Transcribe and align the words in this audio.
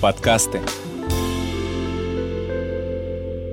Подкасты. 0.00 0.62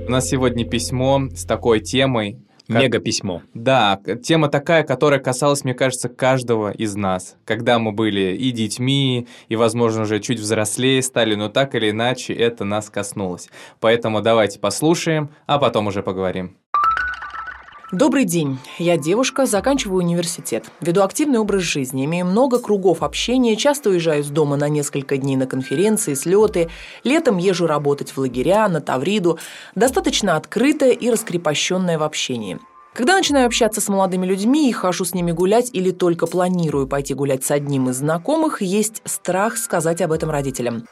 У 0.07 0.09
нас 0.09 0.29
сегодня 0.29 0.63
письмо 0.63 1.27
с 1.35 1.43
такой 1.43 1.81
темой. 1.81 2.37
Как... 2.67 2.81
Мега 2.81 2.99
письмо. 2.99 3.41
Да, 3.53 3.99
тема 4.23 4.47
такая, 4.47 4.83
которая 4.83 5.19
касалась, 5.19 5.65
мне 5.65 5.73
кажется, 5.73 6.07
каждого 6.07 6.71
из 6.71 6.95
нас. 6.95 7.35
Когда 7.43 7.79
мы 7.79 7.91
были 7.91 8.35
и 8.37 8.51
детьми, 8.51 9.27
и, 9.49 9.57
возможно, 9.57 10.03
уже 10.03 10.21
чуть 10.21 10.39
взрослее 10.39 11.01
стали, 11.01 11.35
но 11.35 11.49
так 11.49 11.75
или 11.75 11.89
иначе 11.89 12.33
это 12.33 12.63
нас 12.63 12.89
коснулось. 12.89 13.49
Поэтому 13.81 14.21
давайте 14.21 14.59
послушаем, 14.59 15.29
а 15.47 15.59
потом 15.59 15.87
уже 15.87 16.01
поговорим. 16.01 16.55
Добрый 17.93 18.25
день. 18.25 18.59
Я 18.79 18.97
девушка, 18.97 19.45
заканчиваю 19.45 19.99
университет. 20.03 20.65
Веду 20.81 21.03
активный 21.03 21.39
образ 21.39 21.61
жизни, 21.61 22.03
имею 22.03 22.25
много 22.25 22.59
кругов 22.59 23.01
общения, 23.01 23.55
часто 23.55 23.91
уезжаю 23.91 24.23
из 24.23 24.29
дома 24.29 24.57
на 24.57 24.67
несколько 24.67 25.15
дней 25.15 25.37
на 25.37 25.47
конференции, 25.47 26.13
слеты. 26.13 26.69
Летом 27.05 27.37
езжу 27.37 27.65
работать 27.65 28.11
в 28.11 28.17
лагеря, 28.17 28.67
на 28.67 28.81
Тавриду. 28.81 29.39
Достаточно 29.73 30.35
открытая 30.35 30.91
и 30.91 31.09
раскрепощенная 31.09 31.97
в 31.97 32.03
общении. 32.03 32.59
Когда 32.93 33.15
начинаю 33.15 33.45
общаться 33.45 33.79
с 33.79 33.87
молодыми 33.87 34.25
людьми 34.25 34.67
и 34.67 34.73
хожу 34.73 35.05
с 35.05 35.13
ними 35.13 35.31
гулять 35.31 35.69
или 35.71 35.91
только 35.91 36.27
планирую 36.27 36.87
пойти 36.87 37.13
гулять 37.13 37.45
с 37.45 37.51
одним 37.51 37.89
из 37.89 37.97
знакомых, 37.97 38.61
есть 38.61 39.01
страх 39.05 39.55
сказать 39.55 40.01
об 40.01 40.11
этом 40.11 40.29
родителям. 40.29 40.83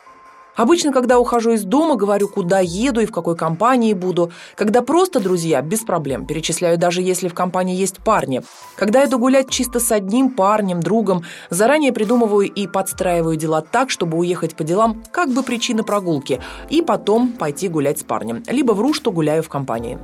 Обычно, 0.56 0.92
когда 0.92 1.20
ухожу 1.20 1.52
из 1.52 1.64
дома, 1.64 1.96
говорю, 1.96 2.28
куда 2.28 2.60
еду 2.60 3.02
и 3.02 3.06
в 3.06 3.12
какой 3.12 3.36
компании 3.36 3.94
буду. 3.94 4.32
Когда 4.56 4.82
просто 4.82 5.20
друзья, 5.20 5.62
без 5.62 5.82
проблем. 5.82 6.26
Перечисляю 6.26 6.78
даже 6.78 7.02
если 7.02 7.28
в 7.28 7.34
компании 7.34 7.76
есть 7.76 7.98
парни. 8.04 8.42
Когда 8.76 9.06
иду 9.06 9.20
гулять 9.20 9.50
чисто 9.50 9.80
с 9.80 9.92
одним 9.92 10.32
парнем, 10.32 10.80
другом, 10.80 11.24
заранее 11.50 11.92
придумываю 11.92 12.52
и 12.52 12.68
подстраиваю 12.68 13.36
дела 13.36 13.62
так, 13.62 13.90
чтобы 13.90 14.18
уехать 14.18 14.56
по 14.56 14.64
делам, 14.64 15.04
как 15.12 15.30
бы 15.30 15.44
причина 15.44 15.84
прогулки, 15.84 16.42
и 16.70 16.82
потом 16.82 17.34
пойти 17.34 17.68
гулять 17.68 18.00
с 18.00 18.04
парнем. 18.04 18.44
Либо 18.48 18.74
вру, 18.74 18.94
что 18.94 19.12
гуляю 19.12 19.44
в 19.44 19.50
компании. 19.50 20.00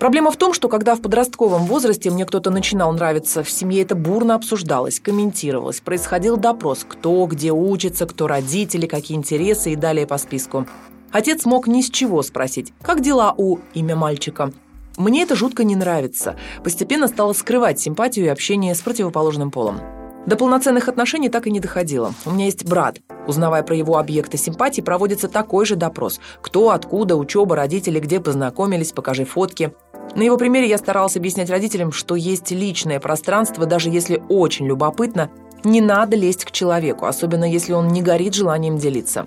Проблема 0.00 0.30
в 0.30 0.38
том, 0.38 0.54
что 0.54 0.70
когда 0.70 0.94
в 0.94 1.02
подростковом 1.02 1.66
возрасте 1.66 2.08
мне 2.10 2.24
кто-то 2.24 2.50
начинал 2.50 2.90
нравиться, 2.90 3.44
в 3.44 3.50
семье 3.50 3.82
это 3.82 3.94
бурно 3.94 4.34
обсуждалось, 4.34 4.98
комментировалось, 4.98 5.82
происходил 5.82 6.38
допрос, 6.38 6.86
кто 6.88 7.26
где 7.26 7.52
учится, 7.52 8.06
кто 8.06 8.26
родители, 8.26 8.86
какие 8.86 9.18
интересы 9.18 9.72
и 9.72 9.76
далее 9.76 10.06
по 10.06 10.16
списку. 10.16 10.66
Отец 11.12 11.44
мог 11.44 11.66
ни 11.66 11.82
с 11.82 11.90
чего 11.90 12.22
спросить, 12.22 12.72
как 12.80 13.02
дела 13.02 13.34
у 13.36 13.58
имя 13.74 13.94
мальчика. 13.94 14.54
Мне 14.96 15.22
это 15.22 15.36
жутко 15.36 15.64
не 15.64 15.76
нравится. 15.76 16.34
Постепенно 16.64 17.06
стала 17.06 17.34
скрывать 17.34 17.78
симпатию 17.78 18.24
и 18.24 18.28
общение 18.28 18.74
с 18.74 18.80
противоположным 18.80 19.50
полом. 19.50 19.80
До 20.26 20.36
полноценных 20.36 20.88
отношений 20.88 21.30
так 21.30 21.46
и 21.46 21.50
не 21.50 21.60
доходило. 21.60 22.12
У 22.26 22.30
меня 22.30 22.44
есть 22.44 22.66
брат. 22.66 22.98
Узнавая 23.26 23.62
про 23.62 23.74
его 23.74 23.96
объекты 23.96 24.36
симпатии, 24.36 24.82
проводится 24.82 25.28
такой 25.28 25.64
же 25.64 25.76
допрос. 25.76 26.20
Кто, 26.42 26.70
откуда, 26.70 27.16
учеба, 27.16 27.56
родители, 27.56 28.00
где 28.00 28.20
познакомились, 28.20 28.92
покажи 28.92 29.24
фотки. 29.24 29.72
На 30.14 30.22
его 30.22 30.36
примере 30.36 30.68
я 30.68 30.76
старалась 30.76 31.16
объяснять 31.16 31.50
родителям, 31.50 31.92
что 31.92 32.16
есть 32.16 32.50
личное 32.50 33.00
пространство, 33.00 33.64
даже 33.64 33.88
если 33.88 34.22
очень 34.28 34.66
любопытно, 34.66 35.30
не 35.64 35.80
надо 35.80 36.16
лезть 36.16 36.44
к 36.44 36.50
человеку, 36.50 37.06
особенно 37.06 37.50
если 37.50 37.72
он 37.72 37.88
не 37.88 38.02
горит 38.02 38.34
желанием 38.34 38.76
делиться. 38.78 39.26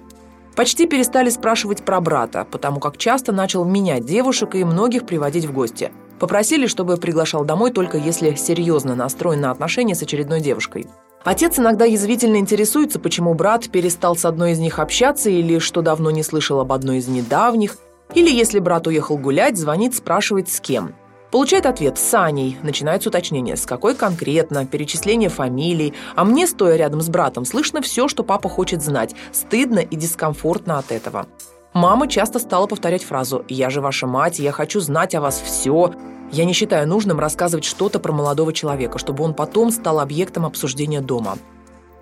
Почти 0.55 0.85
перестали 0.85 1.29
спрашивать 1.29 1.83
про 1.83 1.99
брата, 2.01 2.45
потому 2.49 2.79
как 2.79 2.97
часто 2.97 3.31
начал 3.31 3.65
менять 3.65 4.05
девушек 4.05 4.53
и 4.55 4.63
многих 4.63 5.05
приводить 5.05 5.45
в 5.45 5.53
гости. 5.53 5.91
Попросили, 6.19 6.67
чтобы 6.67 6.97
приглашал 6.97 7.43
домой 7.43 7.71
только 7.71 7.97
если 7.97 8.35
серьезно 8.35 8.95
настроен 8.95 9.41
на 9.41 9.51
отношения 9.51 9.95
с 9.95 10.01
очередной 10.01 10.41
девушкой. 10.41 10.87
Отец 11.23 11.57
иногда 11.57 11.85
язвительно 11.85 12.35
интересуется, 12.37 12.99
почему 12.99 13.33
брат 13.33 13.69
перестал 13.69 14.15
с 14.15 14.25
одной 14.25 14.51
из 14.51 14.59
них 14.59 14.79
общаться 14.79 15.29
или 15.29 15.59
что 15.59 15.81
давно 15.81 16.11
не 16.11 16.21
слышал 16.21 16.59
об 16.59 16.73
одной 16.73 16.97
из 16.97 17.07
недавних, 17.07 17.77
или 18.13 18.29
если 18.29 18.59
брат 18.59 18.87
уехал 18.87 19.17
гулять, 19.17 19.57
звонит, 19.57 19.95
спрашивает 19.95 20.49
с 20.49 20.59
кем. 20.59 20.93
Получает 21.31 21.65
ответ 21.65 21.97
«с 21.97 22.13
Аней». 22.13 22.57
Начинается 22.61 23.09
уточнение, 23.09 23.55
с 23.55 23.65
какой 23.65 23.95
конкретно, 23.95 24.67
перечисление 24.67 25.29
фамилий. 25.29 25.95
А 26.15 26.25
мне, 26.25 26.45
стоя 26.45 26.75
рядом 26.75 27.01
с 27.01 27.09
братом, 27.09 27.43
слышно 27.43 27.81
все, 27.81 28.07
что 28.07 28.23
папа 28.23 28.49
хочет 28.49 28.83
знать. 28.83 29.15
Стыдно 29.31 29.79
и 29.79 29.95
дискомфортно 29.95 30.77
от 30.77 30.91
этого. 30.91 31.25
Мама 31.73 32.07
часто 32.07 32.37
стала 32.37 32.67
повторять 32.67 33.03
фразу 33.03 33.45
«Я 33.47 33.69
же 33.71 33.81
ваша 33.81 34.05
мать, 34.05 34.37
я 34.37 34.51
хочу 34.51 34.79
знать 34.79 35.15
о 35.15 35.21
вас 35.21 35.41
все». 35.41 35.93
Я 36.31 36.45
не 36.45 36.53
считаю 36.53 36.87
нужным 36.87 37.19
рассказывать 37.19 37.65
что-то 37.65 37.99
про 37.99 38.11
молодого 38.11 38.53
человека, 38.53 38.97
чтобы 38.97 39.23
он 39.23 39.33
потом 39.35 39.69
стал 39.69 39.99
объектом 39.99 40.45
обсуждения 40.45 41.01
дома. 41.01 41.37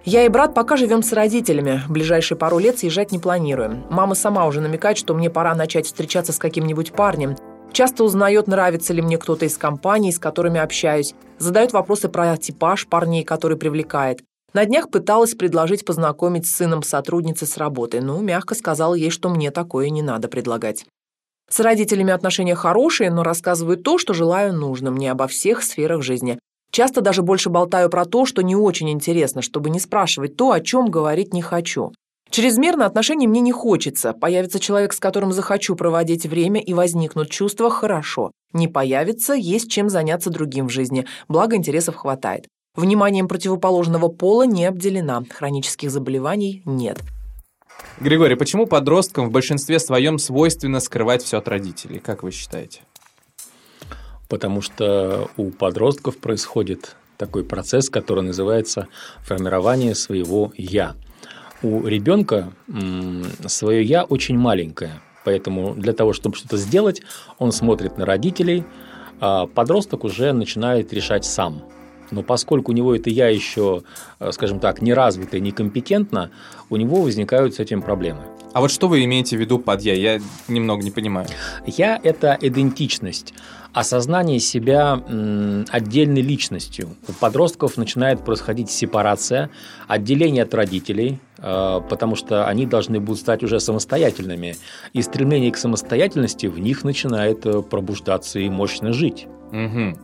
Я 0.05 0.25
и 0.25 0.29
брат 0.29 0.53
пока 0.53 0.77
живем 0.77 1.03
с 1.03 1.11
родителями. 1.13 1.81
Ближайшие 1.89 2.37
пару 2.37 2.57
лет 2.57 2.79
съезжать 2.79 3.11
не 3.11 3.19
планируем. 3.19 3.85
Мама 3.89 4.15
сама 4.15 4.45
уже 4.45 4.61
намекает, 4.61 4.97
что 4.97 5.13
мне 5.13 5.29
пора 5.29 5.53
начать 5.53 5.85
встречаться 5.85 6.31
с 6.31 6.37
каким-нибудь 6.37 6.93
парнем. 6.93 7.35
Часто 7.71 8.03
узнает, 8.03 8.47
нравится 8.47 8.93
ли 8.93 9.01
мне 9.01 9.17
кто-то 9.17 9.45
из 9.45 9.57
компаний, 9.57 10.11
с 10.11 10.19
которыми 10.19 10.59
общаюсь. 10.59 11.13
Задает 11.37 11.71
вопросы 11.71 12.09
про 12.09 12.35
типаж 12.37 12.87
парней, 12.87 13.23
который 13.23 13.57
привлекает. 13.57 14.21
На 14.53 14.65
днях 14.65 14.89
пыталась 14.89 15.33
предложить 15.33 15.85
познакомить 15.85 16.45
с 16.45 16.55
сыном 16.55 16.83
сотрудницы 16.83 17.45
с 17.45 17.55
работы, 17.57 18.01
но 18.01 18.19
мягко 18.19 18.53
сказала 18.53 18.95
ей, 18.95 19.09
что 19.09 19.29
мне 19.29 19.49
такое 19.49 19.89
не 19.89 20.01
надо 20.01 20.27
предлагать. 20.27 20.85
С 21.49 21.59
родителями 21.61 22.11
отношения 22.11 22.55
хорошие, 22.55 23.11
но 23.11 23.23
рассказываю 23.23 23.77
то, 23.77 23.97
что 23.97 24.13
желаю 24.13 24.53
нужным, 24.53 24.97
не 24.97 25.07
обо 25.07 25.27
всех 25.27 25.63
сферах 25.63 26.01
жизни. 26.01 26.37
Часто 26.71 27.01
даже 27.01 27.21
больше 27.21 27.49
болтаю 27.49 27.89
про 27.89 28.05
то, 28.05 28.25
что 28.25 28.41
не 28.41 28.55
очень 28.55 28.89
интересно, 28.89 29.41
чтобы 29.41 29.69
не 29.69 29.79
спрашивать 29.79 30.35
то, 30.35 30.51
о 30.51 30.59
чем 30.59 30.89
говорить 30.89 31.33
не 31.33 31.41
хочу. 31.41 31.93
Чрезмерно 32.29 32.85
отношений 32.85 33.27
мне 33.27 33.41
не 33.41 33.51
хочется. 33.51 34.13
Появится 34.13 34.59
человек, 34.59 34.93
с 34.93 34.99
которым 34.99 35.33
захочу 35.33 35.75
проводить 35.75 36.25
время 36.25 36.61
и 36.61 36.73
возникнут 36.73 37.29
чувства– 37.29 37.69
хорошо. 37.71 38.31
Не 38.53 38.69
появится– 38.69 39.33
есть 39.35 39.69
чем 39.69 39.89
заняться 39.89 40.29
другим 40.29 40.67
в 40.67 40.71
жизни, 40.71 41.05
благо 41.27 41.57
интересов 41.57 41.95
хватает. 41.95 42.47
Вниманием 42.75 43.27
противоположного 43.27 44.07
пола 44.07 44.45
не 44.45 44.65
обделена, 44.65 45.23
хронических 45.29 45.91
заболеваний 45.91 46.61
нет. 46.65 46.99
Григорий, 47.99 48.35
почему 48.35 48.65
подросткам 48.65 49.27
в 49.27 49.31
большинстве 49.31 49.79
своем 49.79 50.19
свойственно 50.19 50.79
скрывать 50.79 51.23
все 51.23 51.37
от 51.37 51.47
родителей, 51.47 51.99
как 51.99 52.23
вы 52.23 52.31
считаете? 52.31 52.81
потому 54.31 54.61
что 54.61 55.29
у 55.35 55.51
подростков 55.51 56.17
происходит 56.17 56.95
такой 57.17 57.43
процесс, 57.43 57.89
который 57.89 58.23
называется 58.23 58.87
формирование 59.25 59.93
своего 59.93 60.53
«я». 60.55 60.95
У 61.61 61.85
ребенка 61.85 62.53
свое 63.45 63.83
«я» 63.83 64.05
очень 64.05 64.37
маленькое, 64.37 65.01
поэтому 65.25 65.73
для 65.75 65.91
того, 65.91 66.13
чтобы 66.13 66.37
что-то 66.37 66.55
сделать, 66.55 67.01
он 67.39 67.51
смотрит 67.51 67.97
на 67.97 68.05
родителей, 68.05 68.63
а 69.19 69.47
подросток 69.47 70.05
уже 70.05 70.31
начинает 70.31 70.93
решать 70.93 71.25
сам. 71.25 71.63
Но 72.11 72.23
поскольку 72.23 72.71
у 72.71 72.75
него 72.75 72.95
это 72.95 73.09
«я» 73.09 73.29
еще, 73.29 73.83
э, 74.19 74.31
скажем 74.31 74.59
так, 74.59 74.81
не 74.81 74.93
развито 74.93 75.37
и 75.37 75.41
некомпетентно, 75.41 76.31
у 76.69 76.77
него 76.77 77.01
возникают 77.01 77.55
с 77.55 77.59
этим 77.59 77.81
проблемы. 77.81 78.21
А 78.53 78.59
вот 78.59 78.69
что 78.69 78.87
вы 78.87 79.03
имеете 79.05 79.37
в 79.37 79.39
виду 79.39 79.59
под 79.59 79.81
«я»? 79.81 79.93
Я 79.93 80.21
немного 80.47 80.83
не 80.83 80.91
понимаю. 80.91 81.27
«Я»– 81.65 81.99
это 82.03 82.37
идентичность 82.39 83.33
осознание 83.73 84.39
себя 84.39 85.01
отдельной 85.71 86.21
личностью. 86.21 86.89
У 87.07 87.13
подростков 87.13 87.77
начинает 87.77 88.23
происходить 88.25 88.69
сепарация, 88.69 89.49
отделение 89.87 90.43
от 90.43 90.53
родителей, 90.53 91.19
э, 91.37 91.81
потому 91.89 92.15
что 92.15 92.47
они 92.47 92.65
должны 92.65 92.99
будут 92.99 93.21
стать 93.21 93.43
уже 93.43 93.59
самостоятельными. 93.59 94.55
И 94.93 95.01
стремление 95.01 95.51
к 95.51 95.57
самостоятельности 95.57 96.47
в 96.47 96.59
них 96.59 96.83
начинает 96.83 97.45
э, 97.45 97.61
пробуждаться 97.61 98.39
и 98.39 98.49
мощно 98.49 98.91
жить. 98.91 99.27
Угу. 99.51 99.97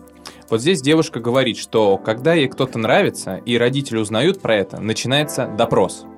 Вот 0.49 0.61
здесь 0.61 0.81
девушка 0.81 1.19
говорит, 1.19 1.57
что 1.57 1.97
когда 1.97 2.33
ей 2.33 2.47
кто-то 2.47 2.79
нравится, 2.79 3.41
и 3.45 3.57
родители 3.57 3.97
узнают 3.97 4.41
про 4.41 4.55
это, 4.55 4.79
начинается 4.79 5.47
допрос– 5.47 6.05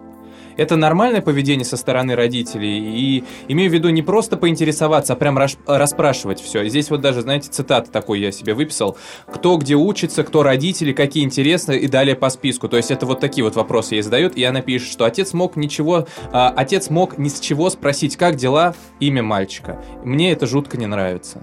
Это 0.59 0.75
нормальное 0.75 1.21
поведение 1.21 1.63
со 1.63 1.77
стороны 1.77 2.15
родителей? 2.15 2.79
И 2.79 3.23
имею 3.47 3.71
в 3.71 3.73
виду 3.73 3.87
не 3.89 4.01
просто 4.01 4.35
поинтересоваться, 4.35 5.13
а 5.13 5.15
прям 5.15 5.37
расспрашивать 5.37 6.41
все. 6.41 6.67
Здесь 6.67 6.89
вот 6.89 6.99
даже, 6.99 7.21
знаете, 7.21 7.49
цитата 7.49 7.89
такой 7.89 8.19
я 8.19 8.33
себе 8.33 8.53
выписал. 8.53 8.97
Кто 9.31 9.55
где 9.55 9.75
учится, 9.75 10.25
кто 10.25 10.43
родители, 10.43 10.91
какие 10.91 11.23
интересны 11.23 11.77
и 11.77 11.87
далее 11.87 12.17
по 12.17 12.29
списку. 12.29 12.67
То 12.67 12.75
есть 12.75 12.91
это 12.91 13.05
вот 13.05 13.21
такие 13.21 13.45
вот 13.45 13.55
вопросы 13.55 13.95
ей 13.95 14.01
задают, 14.01 14.35
и 14.35 14.43
она 14.43 14.59
пишет, 14.59 14.91
что 14.91 15.05
отец 15.05 15.31
мог 15.31 15.55
ничего, 15.55 16.07
а, 16.33 16.53
отец 16.53 16.89
мог 16.89 17.17
ни 17.17 17.29
с 17.29 17.39
чего 17.39 17.69
спросить, 17.69 18.17
как 18.17 18.35
дела, 18.35 18.75
имя 18.99 19.23
мальчика. 19.23 19.81
Мне 20.03 20.33
это 20.33 20.45
жутко 20.45 20.77
не 20.77 20.87
нравится. 20.87 21.41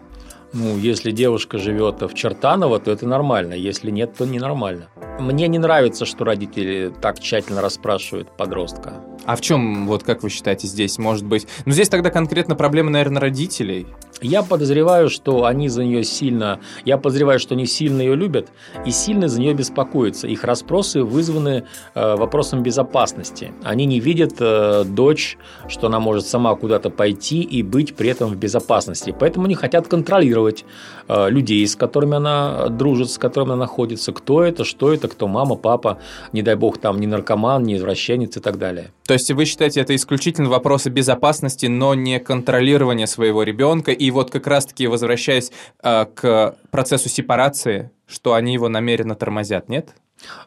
Ну, 0.53 0.79
если 0.79 1.11
девушка 1.11 1.59
живет 1.59 2.03
в 2.03 2.15
Чертаново, 2.15 2.79
то 2.79 2.91
это 2.91 3.07
нормально. 3.07 3.55
Если 3.55 3.91
нет, 3.91 4.15
то 4.17 4.25
ненормально. 4.25 4.89
Мне 5.19 5.49
не 5.49 5.59
нравится, 5.59 6.07
что 6.07 6.25
родители 6.25 6.93
так 7.01 7.21
тщательно 7.21 7.61
расспрашивают 7.61 8.37
подростка. 8.37 8.95
А 9.27 9.35
в 9.35 9.41
чем, 9.41 9.87
вот 9.89 10.05
как 10.05 10.23
вы 10.23 10.31
считаете, 10.31 10.69
здесь 10.69 10.99
может 10.99 11.25
быть? 11.25 11.49
Ну, 11.65 11.73
здесь 11.73 11.89
тогда 11.89 12.11
конкретно 12.11 12.55
проблема, 12.55 12.91
наверное, 12.91 13.21
родителей. 13.21 13.87
Я 14.23 14.43
подозреваю, 14.43 15.11
что 15.11 15.45
они 15.45 15.69
за 15.69 15.85
нее 15.85 16.05
сильно, 16.05 16.61
я 16.85 16.97
подозреваю, 16.97 17.39
что 17.39 17.55
они 17.55 17.67
сильно 17.67 18.01
ее 18.01 18.15
любят 18.15 18.49
и 18.87 18.91
сильно 18.91 19.29
за 19.29 19.41
нее 19.41 19.53
беспокоятся. 19.53 20.27
Их 20.27 20.45
расспросы 20.45 21.03
вызваны 21.03 21.65
э, 21.95 22.17
вопросом 22.17 22.63
безопасности. 22.63 23.53
Они 23.63 23.85
не 23.85 24.01
видят 24.01 24.35
э, 24.39 24.85
дочь, 24.85 25.37
что 25.69 25.89
она 25.89 26.01
может 26.01 26.27
сама 26.27 26.55
куда-то 26.55 26.89
пойти 26.89 27.43
и 27.43 27.63
быть 27.63 27.95
при 27.95 28.09
этом 28.09 28.31
в 28.31 28.37
безопасности. 28.37 29.15
Поэтому 29.19 29.47
они 29.47 29.55
хотят 29.55 29.89
контролировать 29.89 30.65
э, 31.09 31.29
людей, 31.29 31.67
с 31.67 31.77
которыми 31.77 32.17
она 32.17 32.69
дружит, 32.69 33.11
с 33.11 33.19
которыми 33.19 33.53
она 33.53 33.65
находится, 33.65 34.13
кто 34.13 34.43
это, 34.45 34.65
что 34.65 34.95
это, 34.95 35.09
кто 35.09 35.27
мама, 35.27 35.57
папа, 35.57 35.99
не 36.33 36.43
дай 36.43 36.55
бог 36.55 36.79
там 36.79 37.01
не 37.01 37.07
наркоман, 37.07 37.65
не 37.65 37.77
извращенец 37.77 38.37
и 38.37 38.41
так 38.41 38.59
далее. 38.59 38.93
То 39.07 39.13
есть 39.17 39.31
вы 39.31 39.45
считаете, 39.45 39.81
это 39.81 39.95
исключительно 39.95 40.49
вопросы 40.49 40.91
безопасности, 40.91 41.67
но 41.67 41.95
не 41.95 42.21
контролирования 42.21 43.07
своего 43.07 43.43
ребенка 43.43 43.93
и 43.93 44.11
вот 44.11 44.31
как 44.31 44.47
раз-таки 44.47 44.87
возвращаясь 44.87 45.51
э, 45.83 46.07
к 46.15 46.57
процессу 46.71 47.09
сепарации, 47.09 47.91
что 48.07 48.35
они 48.35 48.55
его 48.55 48.69
намеренно 48.69 49.15
тормозят, 49.15 49.69
нет? 49.69 49.95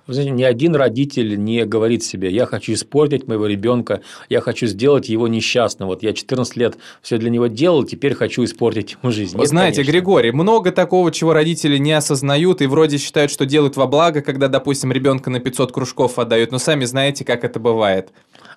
Вы 0.08 0.14
знаете, 0.14 0.32
ни 0.32 0.44
один 0.44 0.76
родитель 0.76 1.42
не 1.42 1.64
говорит 1.66 2.04
себе, 2.04 2.32
я 2.32 2.46
хочу 2.46 2.74
испортить 2.74 3.28
моего 3.28 3.46
ребенка, 3.46 4.02
я 4.28 4.42
хочу 4.42 4.66
сделать 4.66 5.10
его 5.10 5.28
несчастным. 5.28 5.88
Вот 5.88 6.02
я 6.02 6.14
14 6.14 6.56
лет 6.58 6.78
все 7.02 7.18
для 7.18 7.30
него 7.30 7.48
делал, 7.48 7.84
теперь 7.84 8.16
хочу 8.16 8.44
испортить 8.44 8.98
ему 9.02 9.12
жизнь. 9.12 9.38
Нет, 9.38 9.48
Знаете, 9.48 9.78
конечно. 9.78 9.92
Григорий, 9.92 10.32
много 10.32 10.72
такого, 10.72 11.12
чего 11.12 11.34
родители 11.34 11.78
не 11.78 11.94
осознают 11.94 12.62
и 12.62 12.66
вроде 12.66 12.98
считают, 12.98 13.32
что 13.32 13.46
делают 13.46 13.78
во 13.78 13.86
благо, 13.86 14.22
когда, 14.22 14.48
допустим, 14.48 14.92
ребенка 14.92 15.30
на 15.30 15.40
500 15.40 15.72
кружков 15.72 16.18
отдают, 16.18 16.52
но 16.52 16.58
сами 16.58 16.86
знаете, 16.86 17.24
как 17.24 17.44
это 17.44 17.60
бывает. 17.60 18.10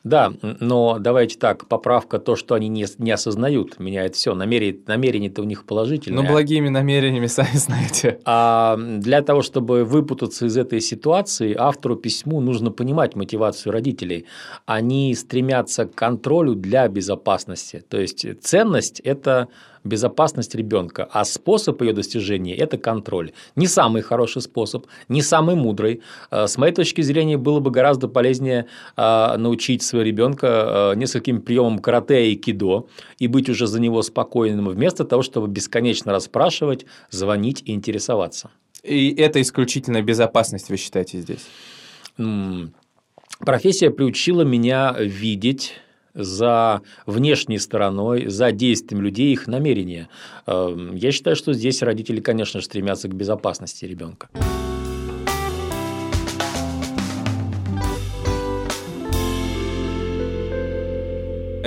Да, 0.04 0.32
но 0.42 0.98
давайте 0.98 1.38
так, 1.38 1.68
поправка, 1.68 2.18
то, 2.18 2.34
что 2.34 2.56
они 2.56 2.68
не, 2.68 2.86
не 2.98 3.12
осознают, 3.12 3.78
меняет 3.78 4.16
все. 4.16 4.34
Намерение, 4.34 4.80
намерение-то 4.86 5.42
у 5.42 5.44
них 5.44 5.64
положительное. 5.64 6.22
Ну, 6.22 6.28
благими 6.28 6.68
намерениями, 6.68 7.26
сами 7.28 7.54
знаете. 7.54 8.18
А 8.24 8.76
для 8.76 9.22
того, 9.22 9.42
чтобы 9.42 9.84
выпутаться 9.84 10.46
из 10.46 10.56
этой 10.56 10.80
ситуации, 10.80 11.54
автору 11.56 11.94
письму 11.94 12.40
нужно 12.40 12.72
понимать 12.72 13.14
мотивацию 13.14 13.72
родителей. 13.72 14.26
Они 14.66 15.14
стремятся 15.14 15.86
к 15.86 15.94
контролю 15.94 16.56
для 16.56 16.88
безопасности. 16.88 17.84
То 17.88 18.00
есть 18.00 18.26
ценность– 18.42 18.98
это 19.04 19.48
безопасность 19.84 20.54
ребенка, 20.54 21.08
а 21.10 21.24
способ 21.24 21.80
ее 21.82 21.92
достижения– 21.92 22.54
это 22.56 22.78
контроль. 22.78 23.32
Не 23.56 23.66
самый 23.66 24.02
хороший 24.02 24.42
способ, 24.42 24.86
не 25.08 25.22
самый 25.22 25.54
мудрый. 25.54 26.02
Э, 26.30 26.46
с 26.46 26.56
моей 26.58 26.72
точки 26.72 27.00
зрения, 27.02 27.36
было 27.36 27.60
бы 27.60 27.70
гораздо 27.70 28.08
полезнее 28.08 28.66
э, 28.96 29.36
научить 29.36 29.82
своего 29.82 30.06
ребенка 30.06 30.92
э, 30.94 30.98
нескольким 30.98 31.40
приемам 31.40 31.78
карате 31.78 32.32
и 32.32 32.36
кидо 32.36 32.86
и 33.18 33.26
быть 33.26 33.48
уже 33.48 33.66
за 33.66 33.80
него 33.80 34.02
спокойным, 34.02 34.68
вместо 34.68 35.04
того, 35.04 35.22
чтобы 35.22 35.48
бесконечно 35.48 36.12
расспрашивать, 36.12 36.86
звонить 37.10 37.62
и 37.64 37.72
интересоваться. 37.72 38.50
И 38.82 39.14
это 39.14 39.40
исключительно 39.40 40.02
безопасность, 40.02 40.68
вы 40.68 40.76
считаете, 40.76 41.20
здесь? 41.20 41.46
Профессия 43.38 43.90
приучила 43.90 44.42
меня 44.42 44.94
видеть 44.98 45.74
за 46.14 46.82
внешней 47.06 47.58
стороной, 47.58 48.28
за 48.28 48.52
действием 48.52 49.02
людей, 49.02 49.32
их 49.32 49.46
намерения. 49.46 50.08
Эм, 50.46 50.94
я 50.94 51.12
считаю, 51.12 51.36
что 51.36 51.52
здесь 51.52 51.82
родители, 51.82 52.20
конечно 52.20 52.60
же, 52.60 52.66
стремятся 52.66 53.08
к 53.08 53.14
безопасности 53.14 53.84
ребенка. 53.84 54.28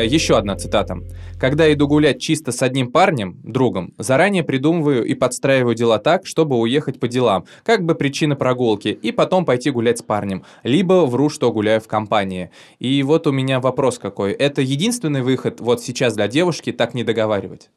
Еще 0.05 0.37
одна 0.37 0.55
цитата. 0.55 0.99
«Когда 1.39 1.71
иду 1.73 1.87
гулять 1.87 2.21
чисто 2.21 2.51
с 2.51 2.61
одним 2.61 2.91
парнем, 2.91 3.39
другом, 3.43 3.93
заранее 3.97 4.43
придумываю 4.43 5.03
и 5.03 5.15
подстраиваю 5.15 5.75
дела 5.75 5.97
так, 5.97 6.27
чтобы 6.27 6.57
уехать 6.57 6.99
по 6.99 7.07
делам, 7.07 7.45
как 7.63 7.83
бы 7.83 7.95
причина 7.95 8.35
прогулки, 8.35 8.89
и 8.89 9.11
потом 9.11 9.45
пойти 9.45 9.71
гулять 9.71 9.97
с 9.97 10.01
парнем. 10.03 10.43
Либо 10.63 11.05
вру, 11.05 11.29
что 11.29 11.51
гуляю 11.51 11.81
в 11.81 11.87
компании». 11.87 12.51
И 12.79 13.01
вот 13.03 13.25
у 13.25 13.31
меня 13.31 13.59
вопрос 13.59 13.97
какой. 13.97 14.31
Это 14.31 14.61
единственный 14.61 15.23
выход 15.23 15.59
вот 15.59 15.81
сейчас 15.81 16.13
для 16.13 16.27
девушки 16.27 16.71
так 16.71 16.93
не 16.93 17.03
договаривать? 17.03 17.69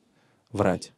Врать. 0.52 0.92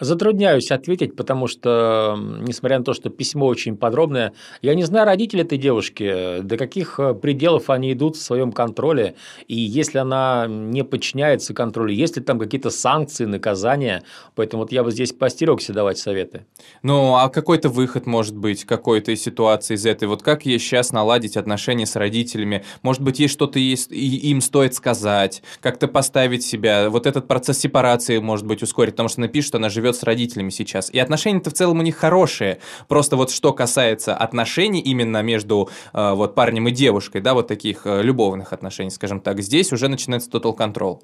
Затрудняюсь 0.00 0.70
ответить, 0.70 1.16
потому 1.16 1.48
что, 1.48 2.16
несмотря 2.18 2.78
на 2.78 2.84
то, 2.84 2.94
что 2.94 3.10
письмо 3.10 3.46
очень 3.46 3.76
подробное, 3.76 4.32
я 4.62 4.74
не 4.74 4.84
знаю 4.84 5.06
родителей 5.06 5.42
этой 5.42 5.58
девушки, 5.58 6.40
до 6.40 6.56
каких 6.56 7.00
э, 7.00 7.14
пределов 7.14 7.68
они 7.68 7.92
идут 7.92 8.14
в 8.14 8.22
своем 8.22 8.52
контроле, 8.52 9.16
и 9.48 9.56
если 9.56 9.98
она 9.98 10.46
не 10.48 10.84
подчиняется 10.84 11.52
контролю, 11.52 11.92
есть 11.92 12.16
ли 12.16 12.22
там 12.22 12.38
какие-то 12.38 12.70
санкции, 12.70 13.24
наказания, 13.24 14.04
поэтому 14.36 14.62
вот 14.62 14.70
я 14.70 14.84
бы 14.84 14.92
здесь 14.92 15.12
постерегся 15.12 15.72
давать 15.72 15.98
советы. 15.98 16.46
Ну, 16.82 17.16
а 17.16 17.28
какой-то 17.28 17.68
выход 17.68 18.06
может 18.06 18.36
быть 18.36 18.64
какой-то 18.64 19.10
из 19.10 19.20
ситуации 19.20 19.74
из 19.74 19.84
этой? 19.84 20.06
Вот 20.06 20.22
как 20.22 20.46
ей 20.46 20.60
сейчас 20.60 20.92
наладить 20.92 21.36
отношения 21.36 21.86
с 21.86 21.96
родителями? 21.96 22.64
Может 22.82 23.02
быть, 23.02 23.18
ей 23.18 23.28
что-то 23.28 23.58
есть, 23.58 23.90
им 23.90 24.40
стоит 24.42 24.74
сказать, 24.74 25.42
как-то 25.60 25.88
поставить 25.88 26.44
себя, 26.44 26.88
вот 26.88 27.06
этот 27.06 27.26
процесс 27.26 27.58
сепарации, 27.58 28.18
может 28.18 28.46
быть, 28.46 28.62
ускорить, 28.62 28.92
потому 28.92 29.08
что 29.08 29.20
она 29.20 29.28
пишет, 29.28 29.48
что 29.48 29.58
она 29.58 29.68
живет 29.68 29.87
живет 29.88 29.96
с 29.96 30.02
родителями 30.02 30.50
сейчас. 30.50 30.90
И 30.90 30.98
отношения-то 30.98 31.50
в 31.50 31.52
целом 31.54 31.78
у 31.78 31.82
них 31.82 31.96
хорошие. 31.96 32.58
Просто 32.88 33.16
вот 33.16 33.30
что 33.30 33.52
касается 33.52 34.14
отношений 34.14 34.80
именно 34.80 35.22
между 35.22 35.68
э, 35.92 36.12
вот 36.14 36.34
парнем 36.34 36.68
и 36.68 36.70
девушкой, 36.70 37.20
да, 37.20 37.34
вот 37.34 37.48
таких 37.48 37.86
э, 37.86 38.02
любовных 38.02 38.52
отношений, 38.52 38.90
скажем 38.90 39.20
так, 39.20 39.40
здесь 39.40 39.72
уже 39.72 39.88
начинается 39.88 40.30
total 40.30 40.56
control. 40.56 41.00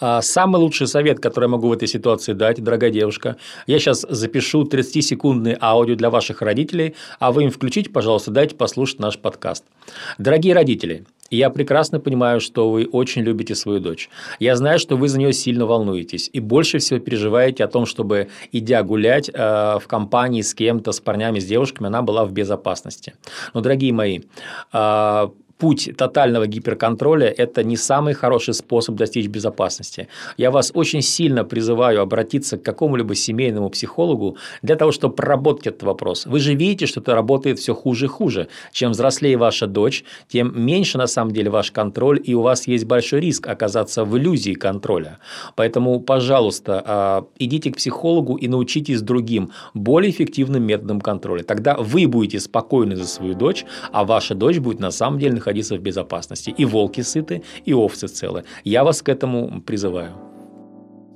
А, 0.00 0.22
самый 0.22 0.58
лучший 0.58 0.86
совет, 0.86 1.20
который 1.20 1.44
я 1.44 1.48
могу 1.48 1.68
в 1.68 1.72
этой 1.72 1.88
ситуации 1.88 2.34
дать, 2.34 2.62
дорогая 2.62 2.90
девушка, 2.90 3.36
я 3.66 3.78
сейчас 3.78 4.04
запишу 4.08 4.64
30-секундный 4.64 5.56
аудио 5.60 5.94
для 5.94 6.10
ваших 6.10 6.42
родителей, 6.42 6.94
а 7.18 7.32
вы 7.32 7.44
им 7.44 7.50
включите, 7.50 7.90
пожалуйста, 7.90 8.30
дайте 8.30 8.54
послушать 8.54 8.98
наш 8.98 9.18
подкаст. 9.18 9.64
Дорогие 10.18 10.54
родители, 10.54 11.06
я 11.36 11.50
прекрасно 11.50 12.00
понимаю, 12.00 12.40
что 12.40 12.70
вы 12.70 12.86
очень 12.86 13.22
любите 13.22 13.54
свою 13.54 13.80
дочь. 13.80 14.08
Я 14.38 14.56
знаю, 14.56 14.78
что 14.78 14.96
вы 14.96 15.08
за 15.08 15.18
нее 15.18 15.32
сильно 15.32 15.66
волнуетесь 15.66 16.30
и 16.32 16.40
больше 16.40 16.78
всего 16.78 17.00
переживаете 17.00 17.64
о 17.64 17.68
том, 17.68 17.86
чтобы, 17.86 18.28
идя 18.52 18.82
гулять 18.82 19.28
э, 19.28 19.32
в 19.78 19.86
компании 19.86 20.42
с 20.42 20.54
кем-то, 20.54 20.92
с 20.92 21.00
парнями, 21.00 21.38
с 21.38 21.44
девушками, 21.44 21.88
она 21.88 22.02
была 22.02 22.24
в 22.24 22.32
безопасности. 22.32 23.14
Но, 23.54 23.60
дорогие 23.60 23.92
мои, 23.92 24.20
э, 24.72 25.28
путь 25.58 25.90
тотального 25.96 26.46
гиперконтроля– 26.46 27.26
это 27.36 27.64
не 27.64 27.76
самый 27.76 28.14
хороший 28.14 28.54
способ 28.54 28.94
достичь 28.94 29.26
безопасности. 29.26 30.08
Я 30.36 30.50
вас 30.50 30.70
очень 30.74 31.02
сильно 31.02 31.44
призываю 31.44 32.00
обратиться 32.00 32.56
к 32.56 32.62
какому-либо 32.62 33.14
семейному 33.14 33.68
психологу 33.68 34.36
для 34.62 34.76
того, 34.76 34.92
чтобы 34.92 35.14
проработать 35.16 35.66
этот 35.66 35.82
вопрос. 35.82 36.26
Вы 36.26 36.38
же 36.38 36.54
видите, 36.54 36.86
что 36.86 37.00
это 37.00 37.14
работает 37.14 37.58
все 37.58 37.74
хуже 37.74 38.04
и 38.06 38.08
хуже. 38.08 38.48
Чем 38.72 38.92
взрослее 38.92 39.36
ваша 39.36 39.66
дочь, 39.66 40.04
тем 40.28 40.52
меньше 40.54 40.96
на 40.96 41.06
самом 41.06 41.32
деле 41.32 41.50
ваш 41.50 41.72
контроль, 41.72 42.20
и 42.24 42.34
у 42.34 42.42
вас 42.42 42.68
есть 42.68 42.84
большой 42.84 43.20
риск 43.20 43.48
оказаться 43.48 44.04
в 44.04 44.16
иллюзии 44.16 44.54
контроля. 44.54 45.18
Поэтому, 45.56 46.00
пожалуйста, 46.00 46.82
а, 46.86 47.24
идите 47.38 47.72
к 47.72 47.76
психологу 47.76 48.36
и 48.36 48.48
научитесь 48.48 49.02
другим, 49.02 49.50
более 49.74 50.10
эффективным 50.10 50.62
методом 50.62 51.00
контроля. 51.00 51.42
Тогда 51.42 51.76
вы 51.76 52.06
будете 52.06 52.38
спокойны 52.38 52.94
за 52.94 53.06
свою 53.06 53.34
дочь, 53.34 53.64
а 53.92 54.04
ваша 54.04 54.34
дочь 54.34 54.58
будет 54.58 54.78
на 54.78 54.92
самом 54.92 55.18
деле 55.18 55.34
находиться 55.34 55.47
в 55.76 55.80
безопасности. 55.80 56.54
И 56.58 56.64
волки 56.64 57.02
сыты, 57.02 57.42
и 57.64 57.74
овцы 57.74 58.08
целы. 58.08 58.44
Я 58.64 58.84
вас 58.84 59.02
к 59.02 59.08
этому 59.08 59.62
призываю. 59.62 60.12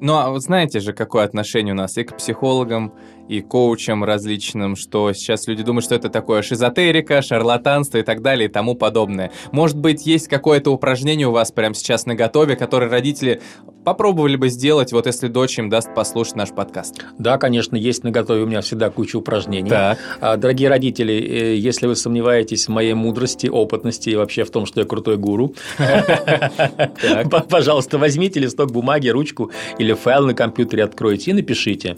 Ну, 0.01 0.15
а 0.15 0.31
вот 0.31 0.43
знаете 0.43 0.81
же, 0.81 0.93
какое 0.93 1.25
отношение 1.25 1.75
у 1.75 1.77
нас 1.77 1.97
и 1.97 2.03
к 2.03 2.17
психологам, 2.17 2.93
и 3.29 3.41
коучам 3.41 4.05
различным, 4.05 4.77
что 4.77 5.13
сейчас 5.13 5.47
люди 5.47 5.63
думают, 5.63 5.85
что 5.85 5.95
это 5.95 6.09
такое 6.09 6.43
шизотерика, 6.43 7.23
шарлатанство 7.23 7.99
и 7.99 8.03
так 8.03 8.23
далее 8.23 8.49
и 8.49 8.53
тому 8.53 8.75
подобное. 8.75 9.31
Может 9.53 9.79
быть, 9.79 10.07
есть 10.07 10.29
какое-то 10.29 10.71
упражнение 10.71 11.27
у 11.27 11.33
вас 11.33 11.53
прямо 11.53 11.75
сейчас 11.75 12.07
на 12.07 12.15
готове, 12.15 12.57
которое 12.57 12.91
родители 12.91 13.41
попробовали 13.85 14.37
бы 14.37 14.49
сделать, 14.49 14.93
вот 14.93 15.07
если 15.07 15.29
дочь 15.29 15.59
им 15.59 15.69
даст 15.69 15.95
послушать 15.95 16.37
наш 16.37 16.51
подкаст? 16.51 17.05
Да, 17.19 17.39
конечно, 17.39 17.77
есть 17.77 18.05
на 18.05 18.11
готове 18.11 18.43
у 18.43 18.47
меня 18.47 18.61
всегда 18.61 18.91
куча 18.91 19.17
упражнений. 19.17 19.71
Так. 19.71 19.99
А, 20.21 20.37
Дорогие 20.37 20.69
родители, 20.69 21.15
э, 21.15 21.57
если 21.57 21.87
вы 21.87 21.97
сомневаетесь 21.97 22.67
в 22.67 22.71
моей 22.71 22.95
мудрости, 22.95 23.47
опытности 23.47 24.11
и 24.11 24.17
вообще 24.17 24.45
в 24.45 24.51
том, 24.51 24.67
что 24.67 24.81
я 24.81 24.87
крутой 24.87 25.17
гуру, 25.17 25.55
пожалуйста, 27.49 27.99
возьмите 27.99 28.41
листок 28.41 28.73
бумаги, 28.73 29.09
ручку 29.09 29.51
или 29.79 29.93
файл 29.93 30.27
на 30.27 30.35
компьютере 30.35 30.85
откройте 30.85 31.33
и 31.33 31.35
напишите. 31.35 31.97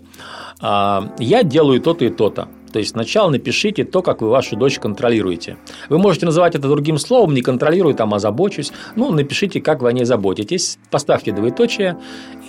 Я 1.19 1.43
делаю 1.43 1.81
то-то 1.81 2.05
и 2.05 2.11
то-то. 2.11 2.49
То 2.73 2.81
есть 2.81 2.91
сначала 2.91 3.31
напишите 3.31 3.85
то, 3.85 4.03
как 4.03 4.21
вы 4.21 4.29
вашу 4.29 4.57
дочь 4.57 4.81
контролируете. 4.81 5.59
Вы 5.89 5.99
можете 5.99 6.27
называть 6.27 6.57
это 6.57 6.67
другим 6.67 6.99
словом, 6.99 7.33
не 7.33 7.41
контролирую, 7.41 7.95
там, 7.95 8.13
озабочусь. 8.15 8.73
Ну, 8.97 9.13
напишите, 9.13 9.61
как 9.61 9.81
вы 9.81 9.91
о 9.91 9.93
ней 9.93 10.05
заботитесь, 10.05 10.77
поставьте 10.91 11.31
двоеточие 11.31 11.97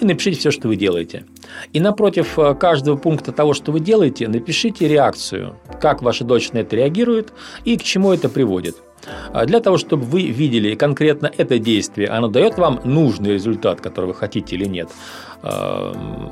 и 0.01 0.05
напишите 0.05 0.39
все, 0.39 0.49
что 0.49 0.67
вы 0.67 0.77
делаете. 0.77 1.25
И 1.73 1.79
напротив 1.79 2.39
э, 2.39 2.55
каждого 2.55 2.97
пункта 2.97 3.33
того, 3.33 3.53
что 3.53 3.71
вы 3.71 3.79
делаете, 3.79 4.27
напишите 4.27 4.87
реакцию, 4.87 5.57
как 5.79 6.01
ваша 6.01 6.23
дочь 6.23 6.51
на 6.53 6.57
это 6.57 6.75
реагирует 6.75 7.31
и 7.63 7.77
к 7.77 7.83
чему 7.83 8.11
это 8.11 8.27
приводит. 8.27 8.77
А 9.33 9.45
Для 9.45 9.59
того, 9.59 9.77
чтобы 9.77 10.03
вы 10.03 10.23
видели 10.23 10.75
конкретно 10.75 11.31
это 11.37 11.59
действие, 11.59 12.07
оно 12.09 12.27
дает 12.27 12.57
вам 12.57 12.81
нужный 12.83 13.33
результат, 13.33 13.81
который 13.81 14.05
вы 14.05 14.13
хотите 14.13 14.55
или 14.55 14.65
нет. 14.65 14.89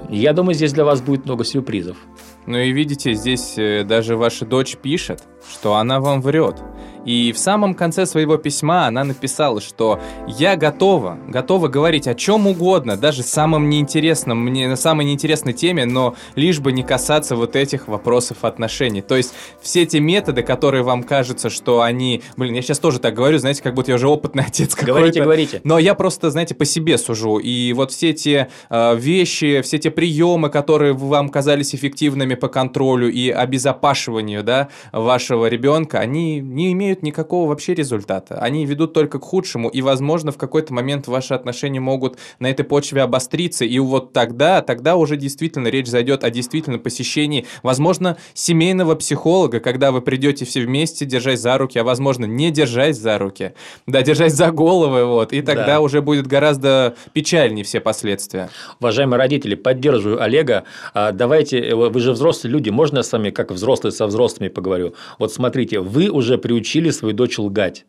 Я 0.09 0.33
думаю, 0.33 0.55
здесь 0.55 0.73
для 0.73 0.85
вас 0.85 1.01
будет 1.01 1.25
много 1.25 1.43
сюрпризов. 1.43 1.97
Ну 2.45 2.57
и 2.57 2.71
видите, 2.71 3.13
здесь 3.13 3.57
э, 3.57 3.83
даже 3.83 4.17
ваша 4.17 4.45
дочь 4.45 4.75
пишет, 4.75 5.23
что 5.49 5.75
она 5.75 5.99
вам 6.01 6.21
врет. 6.21 6.61
И 7.05 7.31
в 7.31 7.37
самом 7.37 7.73
конце 7.73 8.05
своего 8.05 8.37
письма 8.37 8.87
она 8.87 9.03
написала, 9.03 9.61
что 9.61 9.99
я 10.27 10.55
готова, 10.55 11.17
готова 11.27 11.67
говорить 11.67 12.07
о 12.07 12.15
чем 12.15 12.47
угодно, 12.47 12.97
даже 12.97 13.23
самом 13.23 13.69
неинтересном, 13.69 14.39
мне 14.39 14.67
на 14.67 14.75
самой 14.75 15.05
неинтересной 15.05 15.53
теме, 15.53 15.85
но 15.85 16.15
лишь 16.35 16.59
бы 16.59 16.71
не 16.71 16.83
касаться 16.83 17.35
вот 17.35 17.55
этих 17.55 17.87
вопросов 17.87 18.45
отношений. 18.45 19.01
То 19.01 19.15
есть 19.15 19.33
все 19.61 19.85
те 19.85 19.99
методы, 19.99 20.43
которые 20.43 20.83
вам 20.83 21.03
кажутся, 21.03 21.49
что 21.49 21.81
они... 21.81 22.21
Блин, 22.37 22.53
я 22.53 22.61
сейчас 22.61 22.79
тоже 22.79 22.99
так 22.99 23.13
говорю, 23.13 23.37
знаете, 23.37 23.61
как 23.61 23.73
будто 23.73 23.91
я 23.91 23.95
уже 23.95 24.07
опытный 24.07 24.43
отец 24.47 24.75
какой-то. 24.75 24.93
Говорите, 24.93 25.23
говорите. 25.23 25.61
Но 25.63 25.79
я 25.79 25.95
просто, 25.95 26.29
знаете, 26.29 26.55
по 26.55 26.65
себе 26.65 26.97
сужу. 26.97 27.39
И 27.39 27.73
вот 27.73 27.91
все 27.91 28.13
те 28.13 28.49
э, 28.69 28.95
вещи, 28.95 29.61
все 29.61 29.77
те 29.77 29.91
приемы, 29.91 30.49
которые 30.49 30.93
вам 30.93 31.29
казались 31.29 31.75
эффективными 31.75 32.35
по 32.35 32.47
контролю 32.47 33.11
и 33.11 33.29
обезопашиванию 33.29 34.43
да, 34.43 34.69
вашего 34.91 35.47
ребенка, 35.47 35.99
они 35.99 36.39
не 36.39 36.71
имеют 36.73 36.92
никакого 37.01 37.49
вообще 37.49 37.73
результата. 37.73 38.37
Они 38.39 38.65
ведут 38.65 38.93
только 38.93 39.17
к 39.17 39.23
худшему. 39.23 39.69
И, 39.69 39.81
возможно, 39.81 40.31
в 40.31 40.37
какой-то 40.37 40.73
момент 40.73 41.07
ваши 41.07 41.33
отношения 41.33 41.79
могут 41.79 42.17
на 42.39 42.47
этой 42.47 42.63
почве 42.63 43.01
обостриться. 43.01 43.65
И 43.65 43.79
вот 43.79 44.13
тогда, 44.13 44.61
тогда 44.61 44.95
уже 44.97 45.17
действительно 45.17 45.69
речь 45.69 45.87
зайдет 45.87 46.23
о 46.23 46.29
действительно 46.29 46.77
посещении, 46.77 47.45
возможно, 47.63 48.17
семейного 48.33 48.95
психолога, 48.95 49.59
когда 49.61 49.91
вы 49.91 50.01
придете 50.01 50.45
все 50.45 50.61
вместе, 50.61 51.05
держась 51.05 51.39
за 51.39 51.57
руки, 51.57 51.79
а 51.79 51.83
возможно, 51.83 52.25
не 52.25 52.51
держась 52.51 52.97
за 52.97 53.17
руки, 53.17 53.53
да, 53.87 54.01
держась 54.01 54.33
за 54.33 54.51
головы, 54.51 55.05
вот, 55.05 55.31
и 55.33 55.41
тогда 55.41 55.65
Да. 55.65 55.81
уже 55.81 56.01
будет 56.01 56.27
гораздо 56.27 56.95
печальнее 57.13 57.63
все 57.63 57.79
последствия. 57.79 58.49
Уважаемые 58.79 59.17
родители, 59.17 59.55
поддерживаю 59.55 60.21
Олега. 60.21 60.63
А, 60.93 61.11
Давайте, 61.13 61.59
э, 61.59 61.75
вы 61.75 61.99
же 61.99 62.11
взрослые 62.11 62.51
люди, 62.51 62.69
можно 62.69 63.01
с 63.01 63.11
вами 63.11 63.29
как 63.29 63.51
взрослые 63.51 63.93
со 63.93 64.07
взрослыми 64.07 64.49
поговорю? 64.49 64.93
Вот 65.19 65.31
смотрите, 65.31 65.79
вы 65.79 66.09
уже 66.09 66.37
приучили 66.37 66.82
свою 66.91 67.13
дочь 67.13 67.37
лгать. 67.37 67.85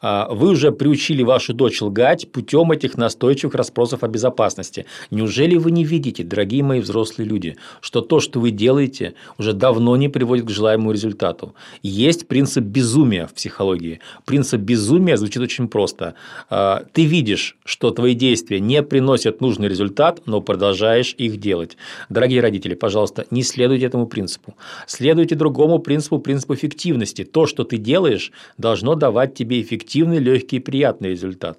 А, 0.00 0.28
Вы 0.32 0.50
уже 0.50 0.72
приучили 0.72 1.22
вашу 1.22 1.52
дочь 1.54 1.80
лгать 1.82 2.30
путем 2.32 2.72
этих 2.72 2.96
настойчивых 2.96 3.54
расспросов 3.54 4.02
о 4.02 4.08
безопасности. 4.08 4.86
Неужели 5.10 5.56
вы 5.56 5.70
не 5.70 5.84
видите, 5.84 6.24
дорогие 6.24 6.62
мои 6.62 6.80
взрослые 6.80 7.28
люди, 7.28 7.56
что 7.80 8.00
то, 8.00 8.20
что 8.20 8.40
вы 8.40 8.50
делаете, 8.50 9.14
уже 9.38 9.52
давно 9.52 9.96
не 9.96 10.08
приводит 10.08 10.46
к 10.46 10.50
желаемому 10.50 10.92
результату? 10.92 11.54
Есть 11.82 12.28
принцип 12.28 12.64
безумия 12.64 13.26
в 13.26 13.34
психологии. 13.34 14.00
Принцип 14.24 14.60
безумия 14.60 15.16
звучит 15.16 15.42
очень 15.42 15.68
просто. 15.68 16.14
А, 16.48 16.84
Ты 16.92 17.04
видишь, 17.04 17.56
что 17.64 17.90
твои 17.90 18.14
действия 18.14 18.60
не 18.60 18.82
приносят 18.82 19.40
нужный 19.40 19.68
результат, 19.68 20.22
но 20.26 20.40
продолжаешь 20.40 21.14
их 21.18 21.38
делать. 21.38 21.76
Дорогие 22.08 22.40
родители, 22.40 22.74
пожалуйста, 22.74 23.26
не 23.30 23.42
следуйте 23.42 23.86
этому 23.86 24.06
принципу. 24.06 24.54
Следуйте 24.86 25.34
другому 25.34 25.78
принципу, 25.78 26.18
принципу 26.18 26.54
эффективности. 26.54 27.24
То, 27.24 27.46
что 27.46 27.64
ты 27.64 27.76
делаешь, 27.76 28.32
должно 28.56 28.94
давать 28.94 29.34
тебе 29.34 29.60
эффективный, 29.90 30.18
легкий 30.18 30.56
и 30.56 30.60
приятный 30.60 31.10
результат. 31.10 31.58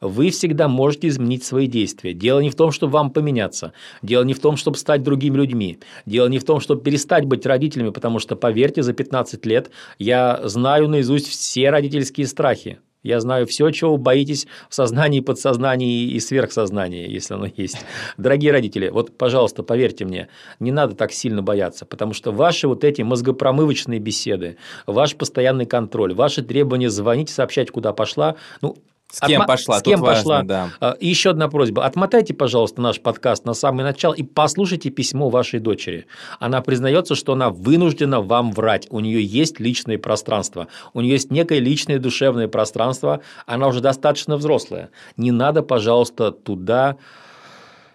Вы 0.00 0.30
всегда 0.30 0.68
можете 0.68 1.08
изменить 1.08 1.42
свои 1.42 1.66
действия. 1.66 2.12
Дело 2.12 2.38
не 2.38 2.50
в 2.50 2.54
том, 2.54 2.70
чтобы 2.70 2.92
вам 2.92 3.10
поменяться. 3.10 3.72
Дело 4.02 4.22
не 4.22 4.34
в 4.34 4.38
том, 4.38 4.56
чтобы 4.56 4.76
стать 4.76 5.02
другими 5.02 5.36
людьми. 5.36 5.78
Дело 6.06 6.28
не 6.28 6.38
в 6.38 6.44
том, 6.44 6.60
чтобы 6.60 6.82
перестать 6.82 7.24
быть 7.24 7.44
родителями, 7.44 7.90
потому 7.90 8.20
что, 8.20 8.36
поверьте, 8.36 8.82
за 8.82 8.92
15 8.92 9.44
лет 9.46 9.70
я 9.98 10.40
знаю 10.44 10.88
наизусть 10.88 11.26
все 11.26 11.70
родительские 11.70 12.28
страхи. 12.28 12.78
Я 13.04 13.20
знаю 13.20 13.46
все, 13.46 13.70
чего 13.70 13.92
вы 13.92 13.98
боитесь 13.98 14.48
в 14.68 14.74
сознании, 14.74 15.20
подсознании 15.20 16.08
и 16.08 16.18
сверхсознании, 16.18 17.08
если 17.08 17.34
оно 17.34 17.46
есть. 17.54 17.84
Дорогие 18.16 18.50
родители, 18.50 18.88
вот, 18.88 19.16
пожалуйста, 19.16 19.62
поверьте 19.62 20.06
мне, 20.06 20.28
не 20.58 20.72
надо 20.72 20.96
так 20.96 21.12
сильно 21.12 21.42
бояться, 21.42 21.84
потому 21.84 22.14
что 22.14 22.32
ваши 22.32 22.66
вот 22.66 22.82
эти 22.82 23.02
мозгопромывочные 23.02 24.00
беседы, 24.00 24.56
ваш 24.86 25.16
постоянный 25.16 25.66
контроль, 25.66 26.14
ваши 26.14 26.42
требования 26.42 26.88
звонить, 26.88 27.28
сообщать, 27.28 27.70
куда 27.70 27.92
пошла, 27.92 28.36
ну, 28.62 28.76
С 29.10 29.20
кем 29.20 29.42
Отма- 29.42 29.46
пошла? 29.46 29.78
С 29.78 29.82
кем 29.82 30.00
Тут 30.00 30.08
важно, 30.08 30.22
пошла? 30.22 30.42
да. 30.42 30.70
А, 30.80 30.90
И 30.98 31.06
еще 31.06 31.30
одна 31.30 31.48
просьба. 31.48 31.84
Отмотайте, 31.84 32.34
пожалуйста, 32.34 32.80
наш 32.82 33.00
подкаст 33.00 33.44
на 33.44 33.54
самое 33.54 33.84
начало 33.84 34.12
и 34.14 34.24
послушайте 34.24 34.90
письмо 34.90 35.28
вашей 35.28 35.60
дочери. 35.60 36.06
Она 36.40 36.62
признается, 36.62 37.14
что 37.14 37.34
она 37.34 37.50
вынуждена 37.50 38.20
вам 38.22 38.50
врать. 38.50 38.88
У 38.90 38.98
нее 38.98 39.22
есть 39.24 39.60
личное 39.60 39.98
пространство. 39.98 40.66
У 40.94 41.00
нее 41.00 41.12
есть 41.12 41.30
некое 41.30 41.60
личное 41.60 41.98
душевное 42.00 42.48
пространство. 42.48 43.20
Она 43.46 43.68
уже 43.68 43.80
достаточно 43.80 44.36
взрослая. 44.36 44.90
Не 45.16 45.30
надо, 45.30 45.62
пожалуйста, 45.62 46.32
туда... 46.32 46.96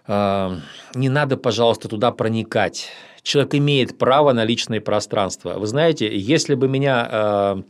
э, 0.07 0.55
Не 0.95 1.09
надо, 1.09 1.35
пожалуйста, 1.35 1.89
туда 1.89 2.11
проникать. 2.11 2.87
Человек 3.23 3.55
имеет 3.55 3.97
право 3.97 4.31
на 4.31 4.45
личное 4.45 4.79
пространство. 4.79 5.55
Вы 5.59 5.67
знаете, 5.67 6.09
если 6.17 6.55
бы 6.55 6.69
меня 6.69 7.07
э, 7.11 7.61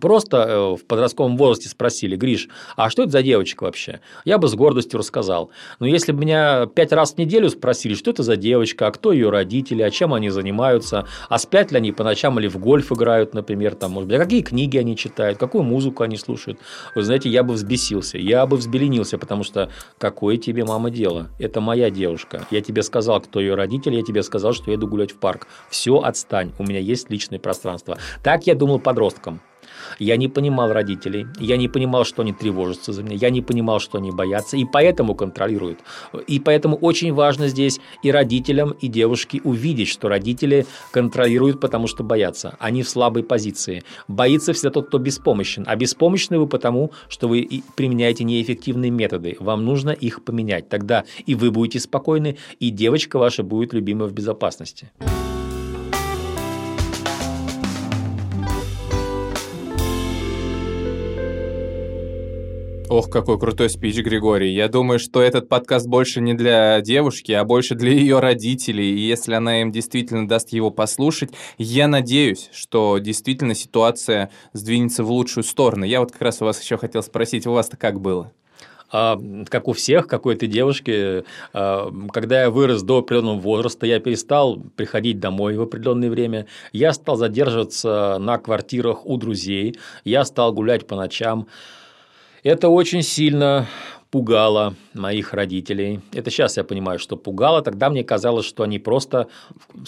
Просто 0.00 0.36
э, 0.38 0.76
в 0.76 0.86
подростковом 0.86 1.36
возрасте 1.36 1.68
спросили, 1.68 2.16
Гриш, 2.16 2.48
а 2.76 2.88
что 2.88 3.02
это 3.02 3.12
за 3.12 3.22
девочка 3.22 3.64
вообще? 3.64 4.00
Я 4.24 4.38
бы 4.38 4.48
с 4.48 4.54
гордостью 4.54 4.98
рассказал. 4.98 5.50
Но 5.80 5.86
если 5.86 6.12
бы 6.12 6.22
меня 6.22 6.66
пять 6.66 6.92
раз 6.92 7.12
в 7.12 7.18
неделю 7.18 7.50
спросили, 7.50 7.94
что 7.94 8.10
это 8.10 8.22
за 8.22 8.36
девочка, 8.36 8.86
а 8.86 8.90
кто 8.90 9.12
ее 9.12 9.28
родители, 9.28 9.82
а 9.82 9.90
чем 9.90 10.14
они 10.14 10.30
занимаются, 10.30 11.06
а 11.28 11.38
спят 11.38 11.72
ли 11.72 11.76
они 11.76 11.92
по 11.92 12.04
ночам 12.04 12.40
или 12.40 12.48
в 12.48 12.56
гольф 12.56 12.90
играют, 12.90 13.34
например, 13.34 13.74
там, 13.74 13.92
может 13.92 14.08
быть, 14.08 14.18
а 14.18 14.22
какие 14.24 14.40
книги 14.40 14.78
они 14.78 14.96
читают, 14.96 15.38
какую 15.38 15.62
музыку 15.62 16.04
они 16.04 16.16
слушают, 16.16 16.58
вы 16.94 17.02
знаете, 17.02 17.28
я 17.28 17.42
бы 17.42 17.52
взбесился, 17.52 18.16
я 18.16 18.46
бы 18.46 18.56
взбеленился, 18.56 19.18
потому 19.18 19.44
что 19.44 19.70
какое 19.98 20.38
тебе, 20.38 20.64
мама, 20.64 20.90
дело? 20.90 21.28
Это 21.38 21.60
моя 21.60 21.90
девушка. 21.90 22.46
Я 22.50 22.62
тебе 22.62 22.82
сказал, 22.82 23.20
кто 23.20 23.40
ее 23.40 23.54
родители, 23.54 23.96
я 23.96 24.02
тебе 24.02 24.22
сказал, 24.22 24.54
что 24.54 24.70
я 24.70 24.78
иду 24.78 24.88
гулять 24.88 25.12
в 25.12 25.16
парк. 25.16 25.46
Все, 25.68 25.98
отстань, 25.98 26.52
у 26.58 26.62
меня 26.62 26.78
есть 26.78 27.10
личное 27.10 27.38
пространство. 27.38 27.98
Так 28.22 28.46
я 28.46 28.54
думал 28.54 28.78
подросткам. 28.78 29.42
Я 29.98 30.16
не 30.16 30.28
понимал 30.28 30.72
родителей, 30.72 31.26
я 31.38 31.56
не 31.56 31.68
понимал, 31.68 32.04
что 32.04 32.22
они 32.22 32.32
тревожатся 32.32 32.92
за 32.92 33.02
меня, 33.02 33.16
я 33.16 33.30
не 33.30 33.42
понимал, 33.42 33.80
что 33.80 33.98
они 33.98 34.10
боятся, 34.10 34.56
и 34.56 34.64
поэтому 34.64 35.14
контролируют. 35.14 35.80
И 36.26 36.38
поэтому 36.38 36.76
очень 36.76 37.12
важно 37.12 37.48
здесь 37.48 37.80
и 38.02 38.10
родителям, 38.10 38.72
и 38.80 38.88
девушке 38.88 39.40
увидеть, 39.44 39.88
что 39.88 40.08
родители 40.08 40.66
контролируют, 40.90 41.60
потому 41.60 41.86
что 41.86 42.02
боятся. 42.02 42.56
Они 42.58 42.82
в 42.82 42.88
слабой 42.88 43.22
позиции. 43.22 43.82
Боится 44.08 44.52
всегда 44.52 44.70
тот, 44.70 44.88
кто 44.88 44.98
беспомощен. 44.98 45.64
А 45.66 45.76
беспомощны 45.76 46.38
вы 46.38 46.46
потому, 46.46 46.92
что 47.08 47.28
вы 47.28 47.62
применяете 47.76 48.24
неэффективные 48.24 48.90
методы. 48.90 49.36
Вам 49.40 49.64
нужно 49.64 49.90
их 49.90 50.24
поменять. 50.24 50.68
Тогда 50.68 51.04
и 51.26 51.34
вы 51.34 51.50
будете 51.50 51.80
спокойны, 51.80 52.36
и 52.60 52.70
девочка 52.70 53.18
ваша 53.18 53.42
будет 53.42 53.72
любима 53.72 54.06
в 54.06 54.12
безопасности. 54.12 54.90
Ох, 62.92 63.08
какой 63.08 63.38
крутой 63.38 63.70
спич, 63.70 63.96
Григорий. 63.96 64.52
Я 64.52 64.68
думаю, 64.68 64.98
что 64.98 65.22
этот 65.22 65.48
подкаст 65.48 65.86
больше 65.86 66.20
не 66.20 66.34
для 66.34 66.78
девушки, 66.82 67.32
а 67.32 67.42
больше 67.42 67.74
для 67.74 67.90
ее 67.90 68.20
родителей. 68.20 68.90
И 68.90 69.00
если 69.00 69.32
она 69.32 69.62
им 69.62 69.72
действительно 69.72 70.28
даст 70.28 70.52
его 70.52 70.70
послушать, 70.70 71.30
я 71.56 71.88
надеюсь, 71.88 72.50
что 72.52 72.98
действительно 72.98 73.54
ситуация 73.54 74.28
сдвинется 74.52 75.04
в 75.04 75.10
лучшую 75.10 75.44
сторону. 75.44 75.86
Я 75.86 76.00
вот 76.00 76.12
как 76.12 76.20
раз 76.20 76.42
у 76.42 76.44
вас 76.44 76.60
еще 76.60 76.76
хотел 76.76 77.02
спросить, 77.02 77.46
у 77.46 77.52
вас-то 77.52 77.78
как 77.78 77.98
было? 77.98 78.30
А, 78.90 79.18
как 79.48 79.68
у 79.68 79.72
всех, 79.72 80.06
какой-то 80.06 80.46
девушки, 80.46 81.24
а, 81.54 81.90
когда 82.12 82.42
я 82.42 82.50
вырос 82.50 82.82
до 82.82 82.98
определенного 82.98 83.40
возраста, 83.40 83.86
я 83.86 84.00
перестал 84.00 84.60
приходить 84.76 85.18
домой 85.18 85.56
в 85.56 85.62
определенное 85.62 86.10
время, 86.10 86.46
я 86.74 86.92
стал 86.92 87.16
задерживаться 87.16 88.18
на 88.20 88.36
квартирах 88.36 89.06
у 89.06 89.16
друзей, 89.16 89.78
я 90.04 90.26
стал 90.26 90.52
гулять 90.52 90.86
по 90.86 90.94
ночам. 90.94 91.48
Это 92.42 92.68
очень 92.68 93.02
сильно 93.02 93.68
пугало 94.10 94.74
моих 94.92 95.32
родителей. 95.32 96.00
Это 96.12 96.30
сейчас 96.30 96.58
я 96.58 96.64
понимаю, 96.64 96.98
что 96.98 97.16
пугало. 97.16 97.62
Тогда 97.62 97.88
мне 97.88 98.04
казалось, 98.04 98.44
что 98.44 98.62
они 98.62 98.78
просто 98.78 99.28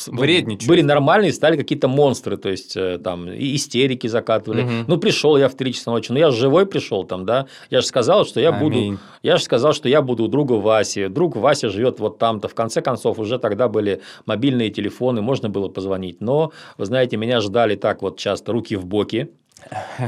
Вредничают. 0.07 0.67
были 0.67 0.81
нормальные, 0.81 1.35
стали 1.35 1.59
какие-то 1.59 1.89
монстры, 1.89 2.39
то 2.39 2.49
есть 2.49 2.75
э, 2.75 2.99
там 2.99 3.29
и 3.29 3.55
истерики 3.55 4.07
закатывали. 4.07 4.63
Угу. 4.63 4.73
Ну 4.87 4.97
пришел 4.97 5.37
я 5.37 5.51
в 5.51 5.55
3 5.55 5.75
часа 5.75 5.91
ночи, 5.91 6.11
ну 6.11 6.19
я 6.19 6.31
же 6.31 6.39
живой 6.39 6.65
пришел 6.65 7.05
там, 7.05 7.27
да. 7.27 7.49
Я 7.69 7.83
же 7.83 7.87
сказал, 7.87 8.25
что 8.25 8.41
я 8.41 8.49
Аминь. 8.49 8.93
буду, 8.93 9.01
я 9.23 9.37
же 9.37 9.43
сказал, 9.43 9.75
что 9.75 9.91
я 9.91 10.01
буду 10.01 10.25
у 10.25 10.29
друга 10.29 10.55
Васи. 10.55 11.09
Друг 11.09 11.37
Вася 11.37 11.69
живет 11.69 12.01
вот 12.01 12.19
там-то. 12.19 12.49
В 12.49 12.55
конце 12.55 12.81
концов 12.81 13.19
уже 13.19 13.39
тогда 13.39 13.69
были 13.69 14.01
мобильные 14.25 14.71
телефоны, 14.71 15.21
можно 15.21 15.51
было 15.51 15.69
позвонить. 15.69 16.23
Но 16.23 16.51
вы 16.79 16.87
знаете, 16.87 17.19
меня 17.19 17.41
ждали 17.41 17.75
так 17.75 18.01
вот 18.01 18.19
часто 18.19 18.53
руки 18.53 18.77
в 18.77 18.87
боки. 18.87 19.29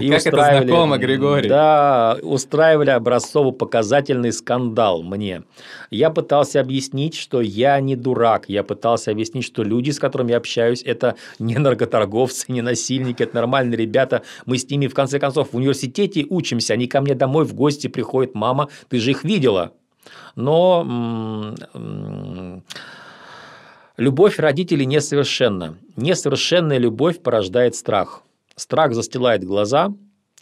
И 0.00 0.10
как 0.10 0.26
это 0.26 0.36
знакомо, 0.36 0.98
Григорий. 0.98 1.48
Да, 1.48 2.18
устраивали 2.22 2.90
образцово-показательный 2.90 4.32
скандал 4.32 5.02
мне. 5.02 5.42
Я 5.90 6.10
пытался 6.10 6.60
объяснить, 6.60 7.14
что 7.14 7.40
я 7.40 7.80
не 7.80 7.96
дурак. 7.96 8.48
Я 8.48 8.62
пытался 8.62 9.10
объяснить, 9.10 9.44
что 9.44 9.62
люди, 9.62 9.90
с 9.90 9.98
которыми 9.98 10.30
я 10.32 10.36
общаюсь, 10.36 10.82
это 10.82 11.16
не 11.38 11.56
наркоторговцы, 11.58 12.44
не 12.48 12.62
насильники, 12.62 13.22
это 13.22 13.36
нормальные 13.36 13.76
ребята. 13.76 14.22
Мы 14.44 14.58
с 14.58 14.68
ними, 14.68 14.86
в 14.86 14.94
конце 14.94 15.18
концов, 15.18 15.52
в 15.52 15.56
университете 15.56 16.26
учимся. 16.28 16.75
Они 16.75 16.86
ко 16.86 17.00
мне 17.00 17.14
домой 17.14 17.44
в 17.44 17.54
гости 17.54 17.86
приходят. 17.86 18.34
Мама, 18.34 18.68
ты 18.88 18.98
же 18.98 19.10
их 19.12 19.25
видела. 19.25 19.72
Но 20.34 21.54
любовь 23.96 24.38
родителей 24.38 24.86
несовершенна. 24.86 25.78
Несовершенная 25.96 26.78
любовь 26.78 27.20
порождает 27.20 27.75
страх. 27.75 28.22
Страх 28.56 28.94
застилает 28.94 29.44
глаза, 29.44 29.92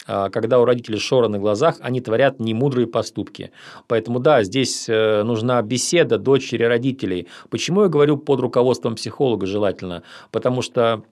а 0.06 0.30
когда 0.30 0.60
у 0.60 0.64
родителей 0.64 0.98
шора 0.98 1.28
на 1.28 1.38
глазах, 1.38 1.78
они 1.80 2.00
творят 2.00 2.38
немудрые 2.38 2.86
поступки. 2.86 3.50
Поэтому 3.88 4.20
да, 4.20 4.44
здесь 4.44 4.88
э, 4.88 5.22
нужна 5.24 5.60
беседа 5.62 6.18
дочери 6.18 6.62
родителей. 6.62 7.26
Почему 7.50 7.82
я 7.82 7.88
говорю 7.88 8.16
под 8.18 8.40
руководством 8.40 8.94
психолога 8.96 9.46
желательно? 9.46 10.02
Потому 10.30 10.62
что 10.62 11.02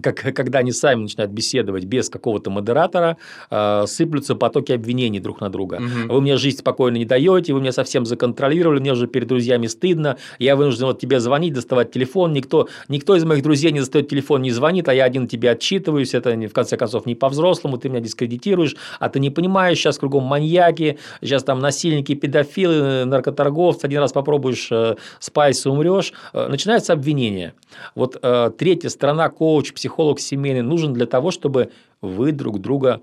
как, 0.00 0.16
когда 0.16 0.60
они 0.60 0.72
сами 0.72 1.02
начинают 1.02 1.32
беседовать 1.32 1.84
без 1.84 2.08
какого-то 2.08 2.50
модератора, 2.50 3.16
э, 3.50 3.84
сыплются 3.86 4.34
потоки 4.34 4.72
обвинений 4.72 5.20
друг 5.20 5.40
на 5.40 5.50
друга. 5.50 5.74
Угу. 5.74 6.14
Вы 6.14 6.20
мне 6.20 6.36
жизнь 6.36 6.58
спокойно 6.58 6.96
не 6.96 7.04
даете, 7.04 7.52
вы 7.52 7.60
меня 7.60 7.72
совсем 7.72 8.06
законтролировали, 8.06 8.80
мне 8.80 8.92
уже 8.92 9.06
перед 9.06 9.28
друзьями 9.28 9.66
стыдно, 9.66 10.16
я 10.38 10.56
вынужден 10.56 10.86
вот 10.86 11.00
тебе 11.00 11.20
звонить, 11.20 11.54
доставать 11.54 11.92
телефон, 11.92 12.32
никто, 12.32 12.68
никто 12.88 13.16
из 13.16 13.24
моих 13.24 13.42
друзей 13.42 13.72
не 13.72 13.80
достает 13.80 14.08
телефон, 14.08 14.42
не 14.42 14.50
звонит, 14.50 14.88
а 14.88 14.94
я 14.94 15.04
один 15.04 15.28
тебе 15.28 15.50
отчитываюсь, 15.50 16.14
это 16.14 16.30
в 16.30 16.52
конце 16.52 16.76
концов 16.76 17.06
не 17.06 17.14
по-взрослому, 17.14 17.78
ты 17.78 17.88
меня 17.88 18.00
дискредитируешь, 18.00 18.76
а 18.98 19.08
ты 19.08 19.20
не 19.20 19.30
понимаешь, 19.30 19.78
сейчас 19.78 19.98
кругом 19.98 20.24
маньяки, 20.24 20.98
сейчас 21.20 21.44
там 21.44 21.60
насильники, 21.60 22.14
педофилы, 22.14 23.04
наркоторговцы, 23.04 23.84
один 23.84 24.00
раз 24.00 24.12
попробуешь 24.12 24.68
э, 24.70 24.96
спайс, 25.18 25.66
умрешь, 25.66 26.12
э, 26.32 26.48
начинается 26.48 26.92
обвинение. 26.92 27.54
Вот 27.94 28.18
э, 28.20 28.50
третья 28.56 28.88
сторона 28.88 29.28
коуч, 29.28 29.72
психолог 29.74 30.20
семейный 30.20 30.62
нужен 30.62 30.92
для 30.92 31.06
того, 31.06 31.30
чтобы 31.30 31.72
вы 32.00 32.32
друг 32.32 32.60
друга 32.60 33.02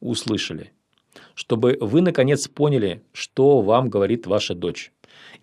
услышали, 0.00 0.72
чтобы 1.34 1.78
вы 1.80 2.00
наконец 2.00 2.48
поняли, 2.48 3.02
что 3.12 3.60
вам 3.60 3.88
говорит 3.88 4.26
ваша 4.26 4.54
дочь, 4.54 4.92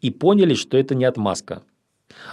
и 0.01 0.11
поняли, 0.11 0.53
что 0.53 0.77
это 0.77 0.95
не 0.95 1.05
отмазка, 1.05 1.63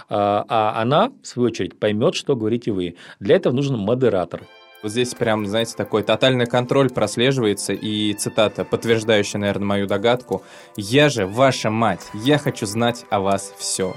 а, 0.09 0.45
а 0.47 0.81
она, 0.81 1.11
в 1.21 1.27
свою 1.27 1.47
очередь, 1.47 1.79
поймет, 1.79 2.15
что 2.15 2.35
говорите 2.35 2.71
вы. 2.71 2.95
Для 3.19 3.35
этого 3.35 3.53
нужен 3.53 3.77
модератор. 3.77 4.47
Вот 4.83 4.91
здесь 4.91 5.13
прям, 5.13 5.45
знаете, 5.45 5.75
такой 5.75 6.01
тотальный 6.01 6.47
контроль 6.47 6.89
прослеживается, 6.89 7.73
и 7.73 8.13
цитата, 8.13 8.65
подтверждающая, 8.65 9.39
наверное, 9.39 9.65
мою 9.65 9.87
догадку. 9.87 10.43
«Я 10.75 11.09
же 11.09 11.27
ваша 11.27 11.69
мать, 11.69 12.09
я 12.13 12.39
хочу 12.39 12.65
знать 12.65 13.05
о 13.09 13.19
вас 13.19 13.53
все». 13.57 13.95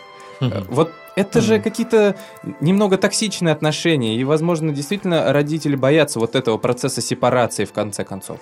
Вот 0.68 0.90
это 1.16 1.40
же 1.40 1.60
какие-то 1.60 2.16
немного 2.60 2.98
токсичные 2.98 3.52
отношения, 3.52 4.16
и, 4.16 4.24
возможно, 4.24 4.72
действительно 4.72 5.32
родители 5.32 5.76
боятся 5.76 6.18
вот 6.18 6.34
этого 6.34 6.58
процесса 6.58 7.00
сепарации 7.00 7.64
в 7.64 7.72
конце 7.72 8.04
концов. 8.04 8.40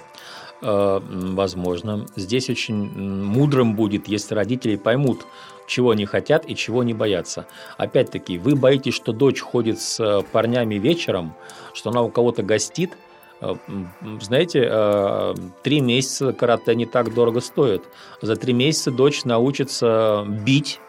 Э, 0.63 1.01
возможно. 1.03 2.07
Здесь 2.15 2.49
очень 2.49 2.89
мудрым 3.25 3.75
будет, 3.75 4.07
если 4.07 4.35
родители 4.35 4.77
поймут, 4.77 5.27
чего 5.67 5.91
они 5.91 6.07
хотят 6.07 6.49
и 6.49 6.55
чего 6.55 6.81
они 6.81 6.95
боятся. 6.95 7.47
Опять-таки, 7.79 8.39
вы 8.39 8.55
боитесь, 8.55 8.95
что 8.95 9.13
дочь 9.13 9.41
ходит 9.41 9.81
с 9.81 10.23
парнями 10.33 10.77
вечером, 10.77 11.35
что 11.75 11.91
она 11.91 12.03
у 12.03 12.11
кого-то 12.11 12.45
гостит, 12.45 12.93
э, 13.41 13.55
знаете, 14.21 14.69
э, 14.71 15.35
три 15.65 15.81
месяца 15.81 16.33
карате 16.33 16.77
не 16.77 16.87
так 16.87 17.13
дорого 17.13 17.41
стоит. 17.41 17.83
За 18.21 18.37
три 18.37 18.53
месяца 18.53 18.93
дочь 18.93 19.25
научится 19.25 20.25
бить 20.29 20.81